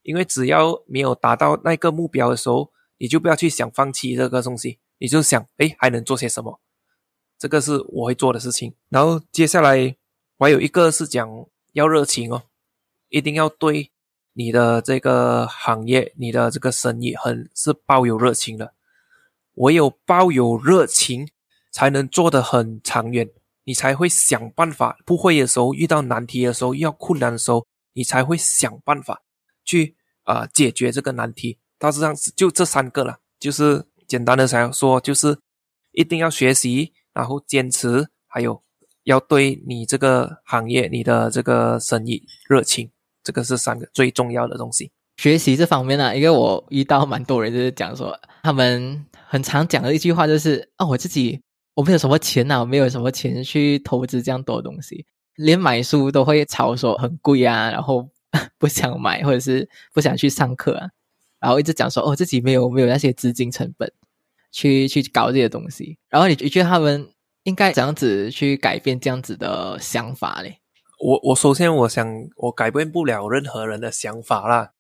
[0.04, 6.62] 因为只要没有达到那个目标的时候，你就不要去想放弃这个东西，你就想，哎，还能做些什么？
[7.44, 8.74] 这个是我会做的事情。
[8.88, 9.98] 然后接下来
[10.38, 11.30] 我还有一个是讲
[11.74, 12.44] 要热情哦，
[13.10, 13.92] 一定要对
[14.32, 18.74] 你的这个行业、你的这个生意很是抱有热情的。
[19.56, 21.28] 唯有抱有热情，
[21.70, 23.30] 才能做得很长远，
[23.66, 24.98] 你才会想办法。
[25.06, 29.22] 不会的时候，遇到难题的时候，遇到困难的时候，你才会想办法。
[29.66, 33.20] 去啊，解决这个难题，大致上就这三个了。
[33.38, 35.38] 就是简单的想说，就是
[35.92, 38.62] 一定要学习，然后坚持，还有
[39.04, 42.90] 要对你这个行业、你的这个生意热情，
[43.24, 44.92] 这个是三个最重要的东西。
[45.18, 51.42] 学习这方面呢，因为我遇到蛮多人就是讲说，他们很常讲的一句话就是啊，我自己
[51.76, 58.10] 我没有什么钱呐，我没有什么钱去投资这样多东西，连买书都会吵说很贵啊，然后。
[58.58, 60.90] 不想买，或者是不想去上课啊，
[61.40, 63.88] 然后一直讲说哦，自己没有没有那些资金成本
[64.54, 65.98] 去去搞这些东西。
[66.08, 67.10] 然后你你觉得他们
[67.44, 70.60] 应该怎样子去改变这样子的想法嘞？
[71.00, 74.72] 我我首先我想我改变不了任何人的想法啦。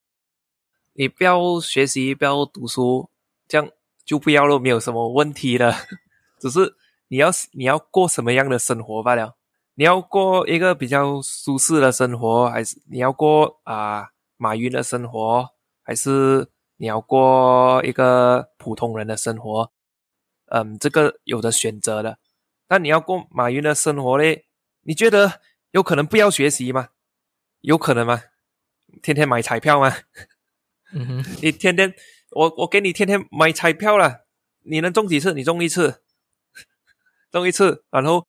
[0.93, 3.09] 你不要学习，不要读书，
[3.47, 3.67] 这样
[4.05, 5.75] 就不要了，没有什么问题了。
[6.39, 6.75] 只是
[7.07, 9.35] 你要你要过什么样的生活罢了。
[9.75, 15.49] 你要过一个比较舒适的生活，还是你要过啊马云的生活，
[15.81, 16.47] 还是
[16.83, 19.71] 你要过一个普通人的生活？
[20.47, 22.19] 嗯，这个有的选择的。
[22.67, 24.47] 那你要过马云的生活嘞？
[24.81, 25.39] 你觉得
[25.71, 26.89] 有可能不要学习吗？
[27.61, 28.23] 有可能吗？
[29.01, 29.95] 天天买彩票吗？
[30.91, 31.93] 嗯哼，你天天
[32.31, 34.25] 我我给你天天买彩票了，
[34.63, 35.33] 你能中几次？
[35.33, 36.03] 你中一次，
[37.31, 38.27] 中一次，然后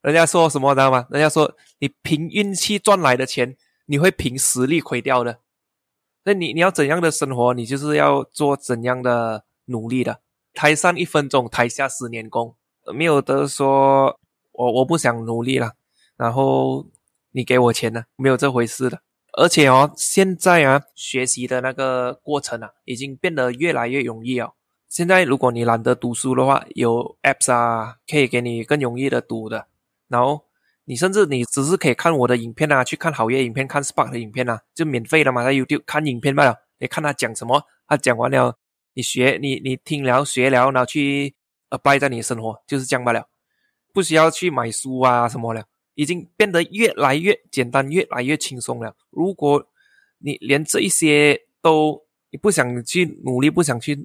[0.00, 1.06] 人家说什么知道吗？
[1.08, 5.38] 人家说你凭运气赚来的钱，你会凭实力亏掉的。
[6.24, 10.20] 那你你要怎样的生活，你就是要做怎样的努力的。
[10.54, 12.54] 台上一分钟，台下十年功，
[12.94, 14.20] 没有得说
[14.52, 15.72] 我我不想努力了，
[16.16, 16.86] 然后
[17.32, 19.00] 你给我钱呢，没有这回事的。
[19.34, 24.52] 而且哦，现在啊，学习的那个过程啊，已经变得越来越容易哦。
[24.88, 29.66] 现在如果你懒得读书的话，有 apps 啊，可以给你更容易的读的。
[30.08, 30.44] 然后
[30.84, 36.56] 你甚至你只是可以看我的影片啊，去看好业影片，看 Spark 的影片啊，就免费的嘛，在 YouTube 看影片罢了。
[36.78, 38.58] 你看他讲什么，他讲完了。
[38.94, 41.34] 你学你你听了学了，然后去
[41.70, 43.26] 呃拜在你的生活就是这样罢了，
[43.94, 45.64] 不需要去买书啊什么了，
[45.94, 48.94] 已经变得越来越简单，越来越轻松了。
[49.08, 49.66] 如果
[50.18, 53.98] 你连这一些都你不想去努力，不想去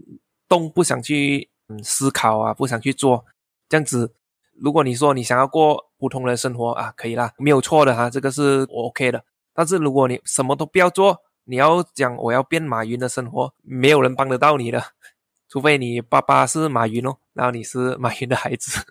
[0.48, 3.26] 动，不想去嗯思考啊，不想去做
[3.68, 4.14] 这样子，
[4.60, 9.24] 如果你说你想要过普通的生活啊，可以啦，没有错的哈，这个是我 OK 的。
[9.54, 14.84] 但是如果你什么都不要做，你要讲我要变马云的生活，没有人帮得到你的，
[15.50, 18.86] 除非你爸爸是马云哦，然后你是马云的孩子，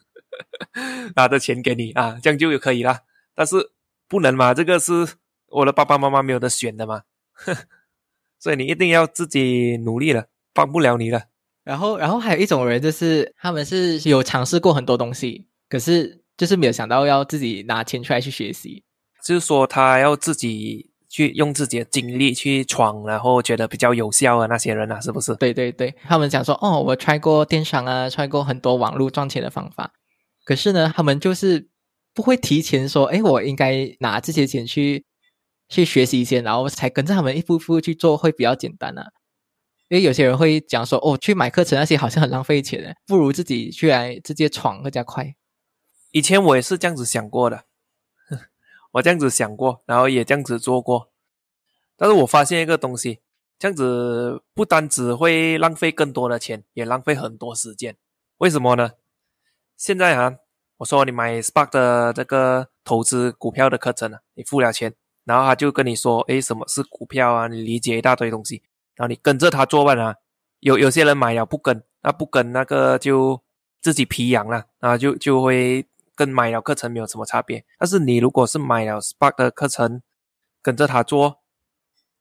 [1.15, 3.01] 拿着钱给你啊，这样就可以了。
[3.35, 3.73] 但是
[4.09, 5.07] 不能嘛，这个是
[5.49, 7.03] 我的爸爸妈妈没有得选的嘛，
[8.39, 11.25] 所以你一定要自己努力了，帮不了你了。
[11.63, 18.85] 然后，然后还有一种人就是他们是有尝试过很多东西，可是就是没有想到要自己拿钱出来去学习，
[19.25, 20.91] 就是说他要自己。
[21.09, 25.35] 去用自己的精力去闯，然后觉得比较有效的那些人啊，是不是？
[25.37, 29.93] 对对对，他们讲说，哦，我 try 过电商啊，try 过很多网络赚钱的方法，
[30.45, 31.69] 可是呢，他们就是
[32.13, 35.07] 不会提前说，哎，我应该拿这些钱去
[35.69, 39.07] 去学习一些，然后才跟着他们一步步去做，会比较简单啊。
[39.89, 45.33] 因为有些人会讲说，哦，去买课程那些好像很浪费钱，不如自己去来直接闯更加快。
[46.17, 47.65] 以前我也是这样子想过的。
[48.93, 51.11] 我这样子想过，然后也这样子做过，
[51.95, 53.21] 但是我发现一个东西，
[53.59, 57.99] 这样子不单只会浪费更多的钱，也浪费很多时间。
[58.39, 58.93] 为什么呢？
[59.77, 60.37] 现在啊，
[60.79, 67.47] 我说你买 Spark 的这个投资股票的课程啊，你付了钱，然后他就跟你说，诶，什么是股票啊？
[67.47, 68.63] 你理解一大堆东西，
[68.95, 70.15] 然后你跟着他做吧啊。
[70.61, 73.43] 有有些人买了不跟，那不跟那个就
[73.83, 75.87] 自己皮痒了，然后就就会。
[76.17, 80.03] 跟买了课程没有什么差别，但是你如果是买了 Spark 的课程，
[80.63, 81.43] 跟着他做，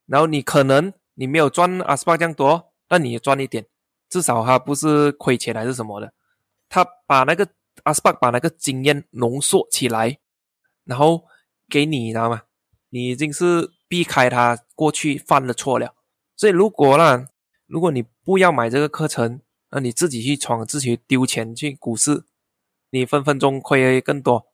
[0.05, 3.65] 然后你可能你没有赚阿 Spark 这样多，但你也赚一点，
[4.09, 6.13] 至少他不是亏钱还是什么的，
[6.67, 7.47] 他把那个
[7.83, 10.19] 阿 Spark 把那个经验浓缩起来，
[10.83, 11.23] 然后
[11.69, 12.41] 给你，知道吗？
[12.89, 15.95] 你已经是避开他过去犯的错了，
[16.35, 17.27] 所以如果呢，
[17.65, 22.25] 如果你不要买这个课程，那你自己去闯，自己丢钱去股市。
[22.95, 24.45] 你分分钟亏更多，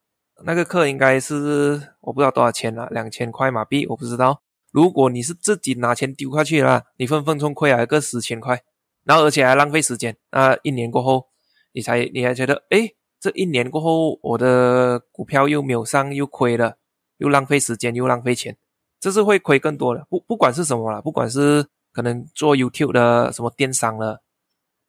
[0.46, 4.42] 那个课应该是我不知道多少钱了，两千块马币，我不知道。
[4.72, 8.64] 如果你是自己拿钱丢下去了，你分分钟亏了个十千块，
[9.04, 10.18] 然后而且还浪费时间。
[10.32, 11.28] 那一年过后，
[11.74, 16.78] 你才你还觉得，哎，这一年过后我的股票又没有上，又亏了，
[17.18, 18.58] 又浪费时间，又浪费钱，
[19.00, 20.08] 这是会亏更多的。
[20.10, 24.24] 不不管是什么了，不管是可能做 YouTube 的什么电商了，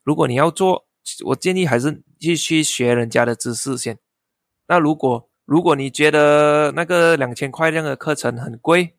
[0.03, 0.87] 如果你要做。
[1.25, 3.99] 我建议还是继续学人家的知识先。
[4.69, 8.97] 那如果如果你觉得那个两千块这样的课程很贵，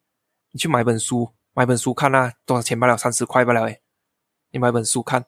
[0.52, 3.82] 你去买本书，买本书看啊，多少钱罢了，三十块罢了诶。
[4.52, 5.26] 你买本书看，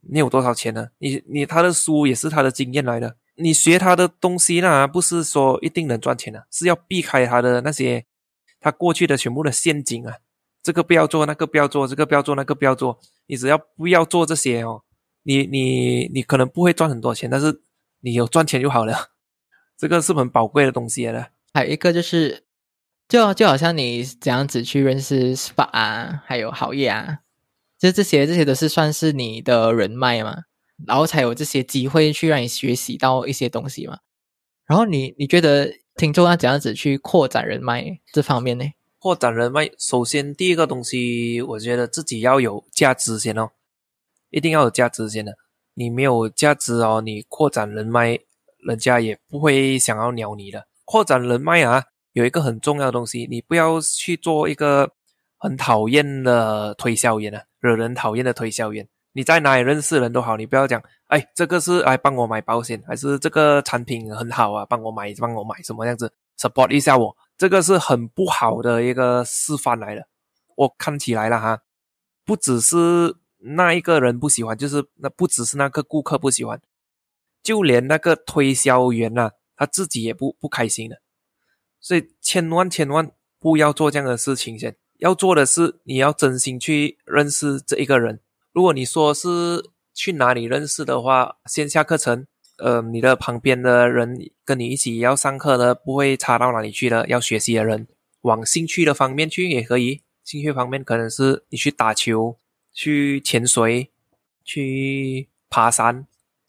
[0.00, 0.88] 你有多少钱呢？
[0.98, 8.06] 你你他的书也是他的经验来的，你学他的东西那，不是说一定能赚钱的，是要避开他的那些
[8.58, 10.16] 他过去的全部的陷阱啊。
[10.62, 14.82] 这个不要做，那个不要做，这个不要做，那个不要做，你只要不要做这些哦。
[15.26, 17.60] 你你你可能不会赚很多钱，但是
[18.00, 19.10] 你有赚钱就好了，
[19.76, 21.30] 这个是很宝贵的东西了。
[21.52, 22.44] 还有一个就是，
[23.08, 27.18] 就就好像你怎样子去认识 SPA 啊，还有好业啊，
[27.76, 30.44] 就这些这些都是算是你的人脉嘛，
[30.86, 33.98] 然后才有这些机会去让你学习到一些东西嘛。
[34.64, 38.64] 然后你你觉得听众要怎样子去扩展人脉这方面呢？
[39.00, 43.50] 扩展人脉，首先第一个东西，我觉得自己要有价值先哦。
[44.36, 45.34] 一定要有价值先的，
[45.72, 48.20] 你没有价值哦，你扩展人脉，
[48.66, 50.66] 人家也不会想要鸟你的。
[50.84, 51.82] 扩展人脉啊，
[52.12, 54.90] 有一个很重要的东西，你不要去做一个
[55.38, 58.86] 很讨厌的推销员啊，惹人讨厌的推销员。
[59.12, 70.06] 你在哪里认识人都好，你不要讲，哎，这个是来帮我买保险，还是这个产品很好啊，帮我买，帮我买什么样子，support 一下我，这个是很不好的一个示范来的。
[70.56, 71.58] 我看起来了哈，
[72.26, 76.60] 不只是那一个人不喜欢，就是那不只是那个顾客不喜欢，
[77.42, 81.00] 就连那个推销员呐，他自己也不不开心的。
[81.80, 88.20] 所以千万千万不要做这样的事情，先要做的是你要真心去认识这一个人。
[88.52, 92.26] 如果你说是去哪里认识的话，线下课程，
[92.58, 97.06] 呃，你的旁边的人跟你一起要上课的，不会差到哪里去的。
[97.06, 97.86] 要学习的人，
[98.22, 100.02] 往兴趣的方面去也可以。
[100.24, 102.38] 兴趣方面可能是你去打球、
[102.76, 103.90] 去潜水、
[104.44, 106.06] 去爬山，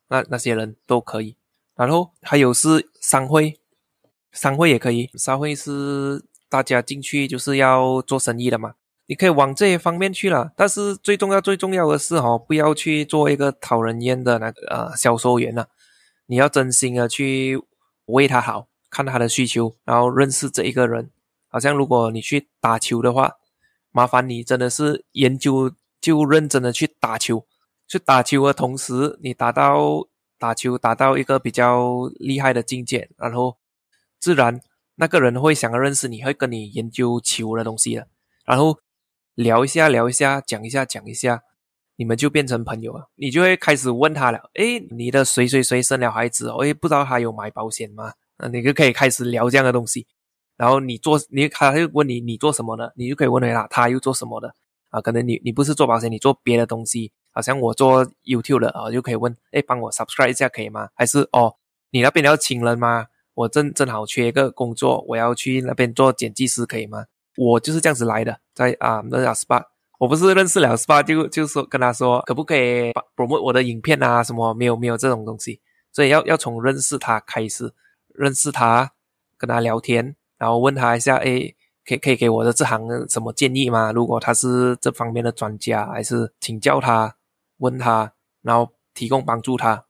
[0.10, 1.38] 那那些人都可以。
[1.74, 3.58] 然后还有是商会，
[4.34, 5.10] 商会也可以。
[5.14, 8.74] 商会是大家进去就是要做生意的嘛。
[9.06, 15.70] 你可以往这些方面去了，但是最重要、最重要的是哈，不要去做一个讨人厌的那个呃销售员了。
[16.26, 17.58] 你要真心的去
[18.08, 21.10] 为他好，看他的需求，然后认识这一个人。
[21.48, 23.36] 好像如果你去打球的话，
[23.92, 25.72] 麻烦你真的是研究
[26.02, 27.46] 就认真的去打球，
[27.88, 33.58] 去打球的同时，你达到打球达到一个比较厉害的境界，然后
[34.20, 34.62] 自然
[34.96, 38.08] 那个人会想要认识你，会跟你研究球的东西了，
[38.46, 38.80] 然后。
[39.38, 41.44] 聊一下，聊一下，讲一下，讲一下，
[41.98, 43.08] 你们就变成朋友了。
[43.14, 48.14] 你就会开始问他了，诶，你的谁谁谁生了孩子，我也不知道他有买保险吗？
[48.40, 50.08] 那你就可以开始聊这样的东西。
[50.56, 52.92] 然后你做，你他就问你，你做什么的？
[52.96, 54.56] 你就可以问回他，他又做什么的？
[54.90, 60.90] 啊，可能你你不是做保险，你做别的东西，好像我做 YouTube 的啊，就可以问，诶，帮我 subscribe 一下可以吗？
[60.94, 61.56] 还是哦，
[61.92, 63.08] 你那边要请人吗？
[63.34, 67.06] 我正正好缺一个工作，我要去那边做剪辑师，可以吗？
[67.38, 69.64] 我就是这样子来的，在啊那阿斯巴，
[70.00, 75.62] 我不是认识了阿斯巴就就说跟他说可不可以 promote 我的影片啊什么没有没有这种东西，
[75.92, 77.72] 所以要要从认识他开始，
[78.16, 78.92] 认识他
[79.38, 81.54] 跟他聊天，然后问他一下，哎，
[81.88, 83.92] 可以可以给我的这行什么建议吗？
[83.92, 87.16] 如果他是这方面的专家，还是请教他，
[87.60, 89.86] 问他，然后提供帮助他，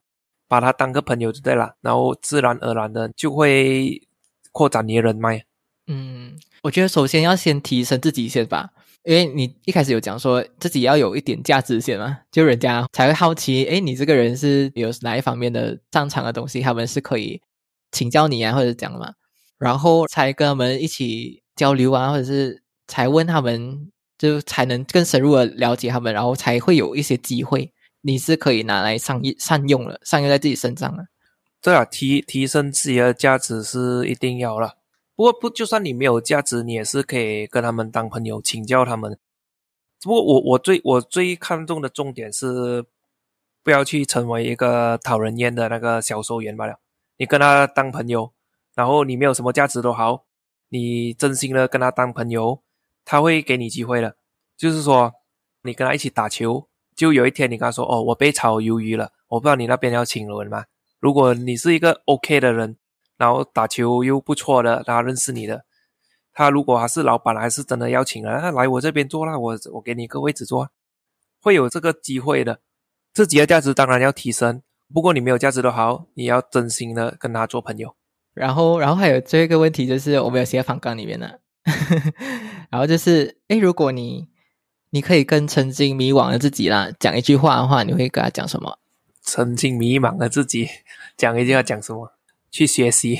[0.47, 4.07] 把他当个朋友就对了，然后自然而然的就会
[4.51, 5.43] 扩展你的人脉。
[5.87, 6.37] 嗯。
[6.63, 8.71] 我觉得首先要先提升自己先吧，
[9.03, 17.41] 因为你一开始有讲说自己要有一点价值先嘛，就人家才会好奇，哎，你这个人是有哪一方面的擅长的东西，他们是可以
[17.91, 19.13] 请教你啊，或者讲嘛，
[19.57, 31.07] 然后才跟他们一起交流啊，或者是才问他们，就才能更深入的了解他们，然后才会有一些机会，你是可以拿来上善用了，善用在自己身上了。
[31.61, 34.77] 对啊，提提升自己的价值是一定要了。
[35.15, 39.17] 不过不，就算你没有价值，你也是可以跟他们当朋友，请教他们。
[40.03, 42.85] 不过我我最我最看重的重点是，
[43.63, 46.79] 不要去成为一个讨人厌的那个销售员罢了。
[47.17, 48.31] 你跟他当朋友，
[48.75, 50.25] 然后你没有什么价值都好，
[50.69, 52.61] 你真心的跟他当朋友，
[53.05, 54.15] 他会给你机会的。
[54.55, 55.13] 就是说，
[55.63, 60.65] 你跟他一起打球，就有一天你跟他说：“哦，我被炒鱿鱼了，我不知道你那边要请人吗？”
[60.99, 62.77] 如果你是一个 OK 的人。
[63.19, 65.65] 然后打球又不错的，他认识你的，
[66.33, 70.69] 他如果还是老板，还是真的邀请了，那来我这边做了，我我给你一个位置坐，
[71.41, 72.59] 会有这个机会的。
[73.11, 74.61] 自己的价值当然要提升，
[74.93, 77.95] 不过你没有价值都好，你要真心的跟他做朋友。
[78.37, 81.39] 然后，然后还有最后一个问题就是，我们有写在访纲里面的，
[82.69, 84.27] 然后就是，哎，如果你
[84.91, 88.79] 你可以跟曾经迷惘的自己啦讲一句话的话，你会跟他讲什么？
[89.21, 90.69] 曾经迷茫的自己
[91.17, 92.13] 讲一句话讲什么？
[92.49, 93.19] 去学习，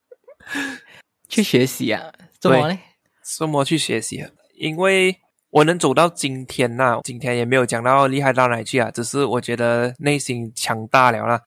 [1.28, 2.12] 去学习啊？
[2.38, 2.78] 怎么嘞？
[3.22, 4.24] 怎么去学习？
[4.54, 5.16] 因为
[5.50, 11.42] 我能走到今天呐，今天也没有讲到厉害到哪去啊，只是我觉得内心强大了啦。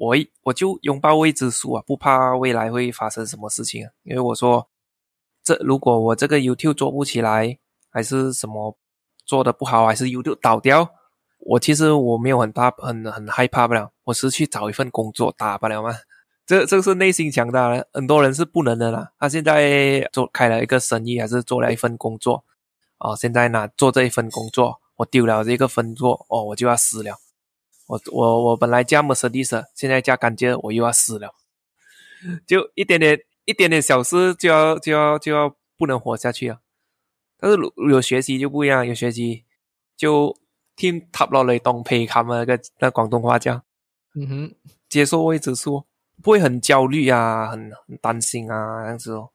[0.00, 3.92] 我我就拥抱未知数啊，不怕未来会发生什么事情啊。
[4.02, 4.66] 因为我说，
[5.44, 7.58] 这如果我这个 YouTube 做不起来，
[7.90, 8.74] 还是什么
[9.26, 10.88] 做的不好，还是 YouTube 倒掉，
[11.40, 15.94] 我其实我没有很大很很害怕不了，我是去找一份工作打不了吗？
[16.46, 19.12] 这这是内心强大的，很多人是不能的啦。
[19.18, 22.42] 他现在做开了一个生意，还是做了一份工作，
[22.98, 27.14] 哦，现在呢做这一份工作，我丢了这个分作，哦，我就要死了。
[27.90, 31.34] 我我我本来加 Mercedes，现在加感觉，我又要死了。
[32.46, 36.60] 就一点点一点点小事，就要就要就要不能活下去啊。
[37.36, 37.58] 但是
[37.90, 39.44] 有学习就不一样，有学习
[39.96, 40.36] 就
[40.76, 43.60] 听塔罗雷东培他们那个那广东话讲，
[44.14, 44.54] 嗯哼，
[44.88, 45.84] 接受未知数。
[46.22, 49.30] 不会很焦虑啊，很很担心啊，这样子哦。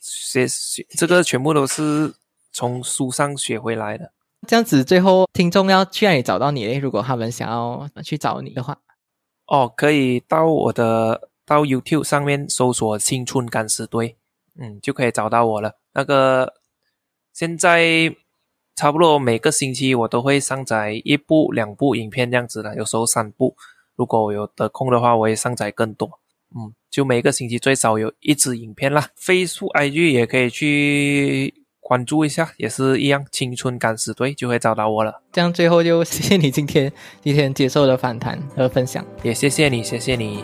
[0.00, 2.14] 学学这个全部都是
[2.50, 4.12] 从书上学回来的。
[4.46, 6.78] 这样子，最后听众要去哪里找到你嘞？
[6.78, 8.78] 如果他们想要去找你的话，
[9.46, 14.16] 哦，可以到我的到 YouTube 上面搜索“青春敢死队”，
[14.58, 15.72] 嗯，就可以找到我了。
[15.92, 16.54] 那个
[17.32, 18.14] 现在
[18.74, 23.56] 差不多每个星期我都会上载一部、两部影片这样子的，有时候三部。
[23.94, 26.20] 如果我有得空的话，我也上载更多。
[26.54, 29.10] 嗯，就每个星期最少有一支影片啦。
[29.18, 35.22] Facebook、IG 也可以去关注一下，也是一样，青春敢死队就会找到我了。
[35.30, 40.42] 这样最后就谢谢你今天今天接受的访谈和分享，也谢谢你，谢谢你。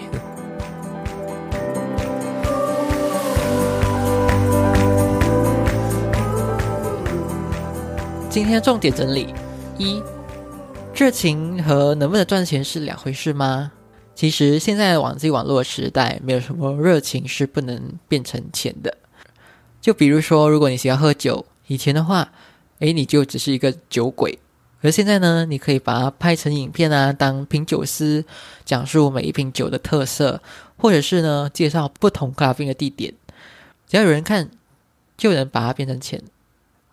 [8.31, 9.35] 今天重点整理
[9.77, 10.01] 一。
[10.95, 13.73] 热情和能不能赚钱是两回事吗？
[14.15, 18.97] 其实现在网际网络时代，没有什么热情是不能变成钱的。
[19.83, 22.33] 就比如说，如果你喜欢喝酒，以前的话，
[22.79, 24.39] 诶，你就只是一个酒鬼；
[24.81, 28.25] 而现在呢，你可以把它拍成影片啊，当品酒师，
[28.65, 30.41] 讲述每一瓶酒的特色，
[30.77, 33.13] 或者是呢，介绍不同咖啡的地点，
[33.89, 34.49] 只要有人看，
[35.17, 36.23] 就能把它变成钱。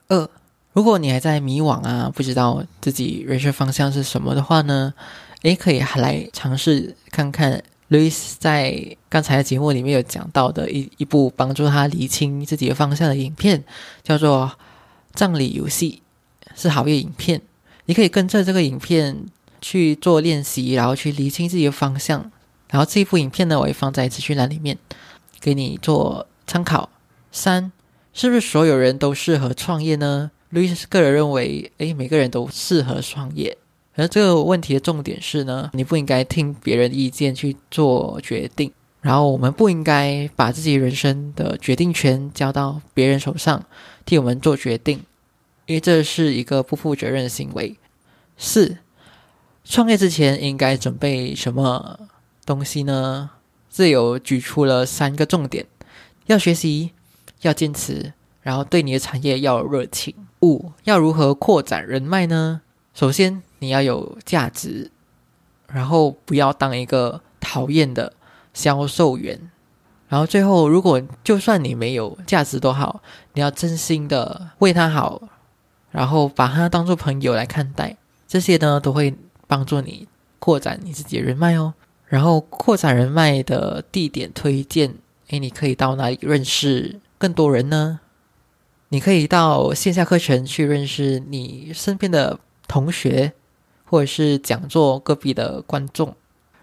[0.08, 0.28] 二
[0.74, 4.96] 如果你还在迷惘啊，不知道自己人生方向是什么的话呢？
[5.44, 13.64] 诶，可以还来尝试看看 Louis 在刚才的节目里面有讲到的一一部帮助他理清自己的方向的影片，
[14.04, 14.52] 叫做
[15.14, 16.02] 《葬礼游戏》，
[16.62, 17.42] 是好业影片。
[17.86, 19.26] 你可以跟着这个影片
[19.60, 22.32] 去做练习，然后去理清自己的方向。
[22.70, 24.78] 然后这一部影片呢，我会放在资讯栏里面
[25.42, 26.90] 给你做参考。
[27.32, 27.72] 三，
[28.14, 30.30] 是不是所有人都适合创业呢？
[30.52, 33.58] 路易斯个人认为，诶，每个人都适合创业。
[34.00, 38.72] 而这个问题的重点是呢，你不应该听别人意见去做决定。
[39.02, 43.64] 然后，我们不应该把自己人生的决定权交到别人手上，
[44.06, 45.02] 替我们做决定，
[45.68, 47.78] 因为这是一个不负责任的行为。
[48.38, 48.78] 四，
[49.64, 52.00] 创业之前应该准备什么
[52.46, 53.30] 东西呢？
[53.70, 55.66] 自由举出了三个重点：
[56.26, 56.92] 要学习，
[57.42, 58.14] 要坚持。
[58.42, 60.14] 然后对你的产业要有热情。
[60.42, 62.62] 五要如何扩展人脉呢？
[62.94, 64.92] 首先你要有价值，
[65.68, 68.14] 然后不要当一个讨厌的
[68.54, 69.52] 销售员。
[70.08, 73.02] 然后最后，如果就算你没有价值都好，
[73.34, 75.22] 你要真心的为他好，
[75.92, 77.96] 然后把他当做朋友来看待。
[78.28, 80.08] 这些呢都会帮助你
[80.40, 81.76] 扩展你自己的人脉哦。
[82.06, 84.96] 然后扩展人脉的地点推荐，
[85.28, 88.00] 诶，你可以到哪里认识更多人呢？
[88.90, 93.34] 你可以到线下课程去认识你身边的同学，
[93.90, 96.16] 或者是讲座隔壁的观众。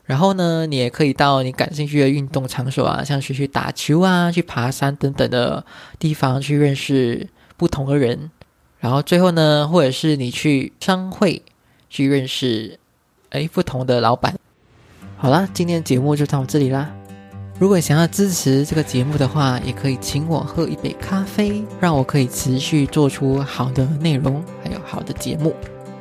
[0.04, 5.66] 然后呢，你也可以到你感兴趣的运动场所啊，像是去打球啊、去爬山等等的
[5.98, 8.30] 地方去认识不同的人。
[8.78, 11.42] 然后最后呢，或者是你去商会
[11.90, 12.78] 去认识
[13.30, 14.38] 哎不同的老板。
[15.16, 16.94] 好啦，今天的节目就到这里啦。
[17.58, 25.52] 如果想要支持这个节目的话，也可以请我喝一杯咖啡，让我可以持续做出好的内容，还有好的节目。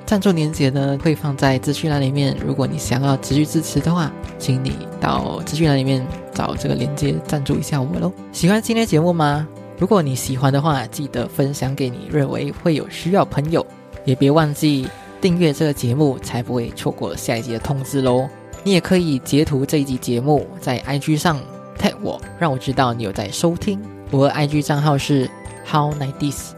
[0.06, 2.38] 赞助链接呢会放在资讯栏里面。
[2.46, 8.12] 如果你想要持续支持的话，请你到资讯栏里面找这个链接赞助一下我喽。
[8.32, 9.48] 喜欢今天节目吗？
[9.80, 13.66] 如果你喜欢的话，记得分享给你认为会有需要朋友，
[14.06, 14.88] 也别忘记
[15.20, 18.30] 订阅这个节目，才不会错过下一集的通知喽。
[18.64, 21.40] 你也可以截图这一集节目，在 IG 上
[21.80, 23.82] tag 我，让我知道你有在收听。
[24.12, 25.30] 我的 IG 账号是
[25.70, 26.52] how nineties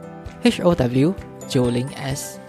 [0.44, 1.14] h o w
[1.48, 2.40] 九零 s。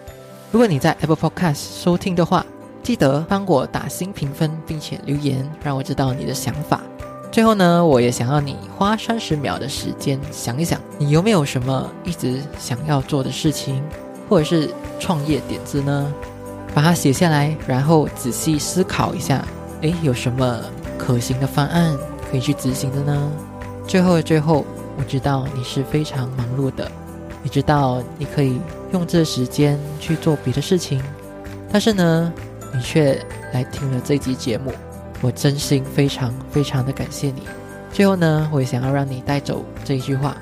[0.51, 2.44] 如果你在 Apple Podcast 收听的话，
[2.82, 6.80] 记得帮我打新评分，并且留言，让我知道你的想法。
[7.30, 13.82] 最后呢，我也想要你花三十秒的时间想一想，你有没有什么一直想要做的事情，
[14.26, 16.14] 或者是创业点子呢？
[16.74, 19.44] 把它写下来，然后仔细思考一下，
[19.82, 20.61] 诶，有什么
[20.96, 21.94] 可行的方案
[22.30, 23.30] 可以去执行的呢？
[23.86, 24.64] 最后的最后，
[24.96, 26.90] 我知道你是非常忙碌的，
[27.44, 28.59] 也知道你可以
[28.93, 31.03] 用这时间去做别的事情，
[31.70, 32.32] 但是呢，
[32.74, 33.20] 你却
[33.53, 34.72] 来听了这集节目，
[35.20, 37.43] 我真心非常非常的感谢你。
[37.93, 40.36] 最后呢，我也想要让你带走这一句话：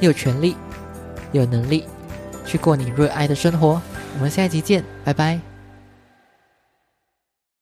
[0.00, 0.56] 你有权利，
[1.32, 1.84] 有能力
[2.44, 3.80] 去过你热爱的生活。
[4.14, 5.57] 我们下一集见，拜拜。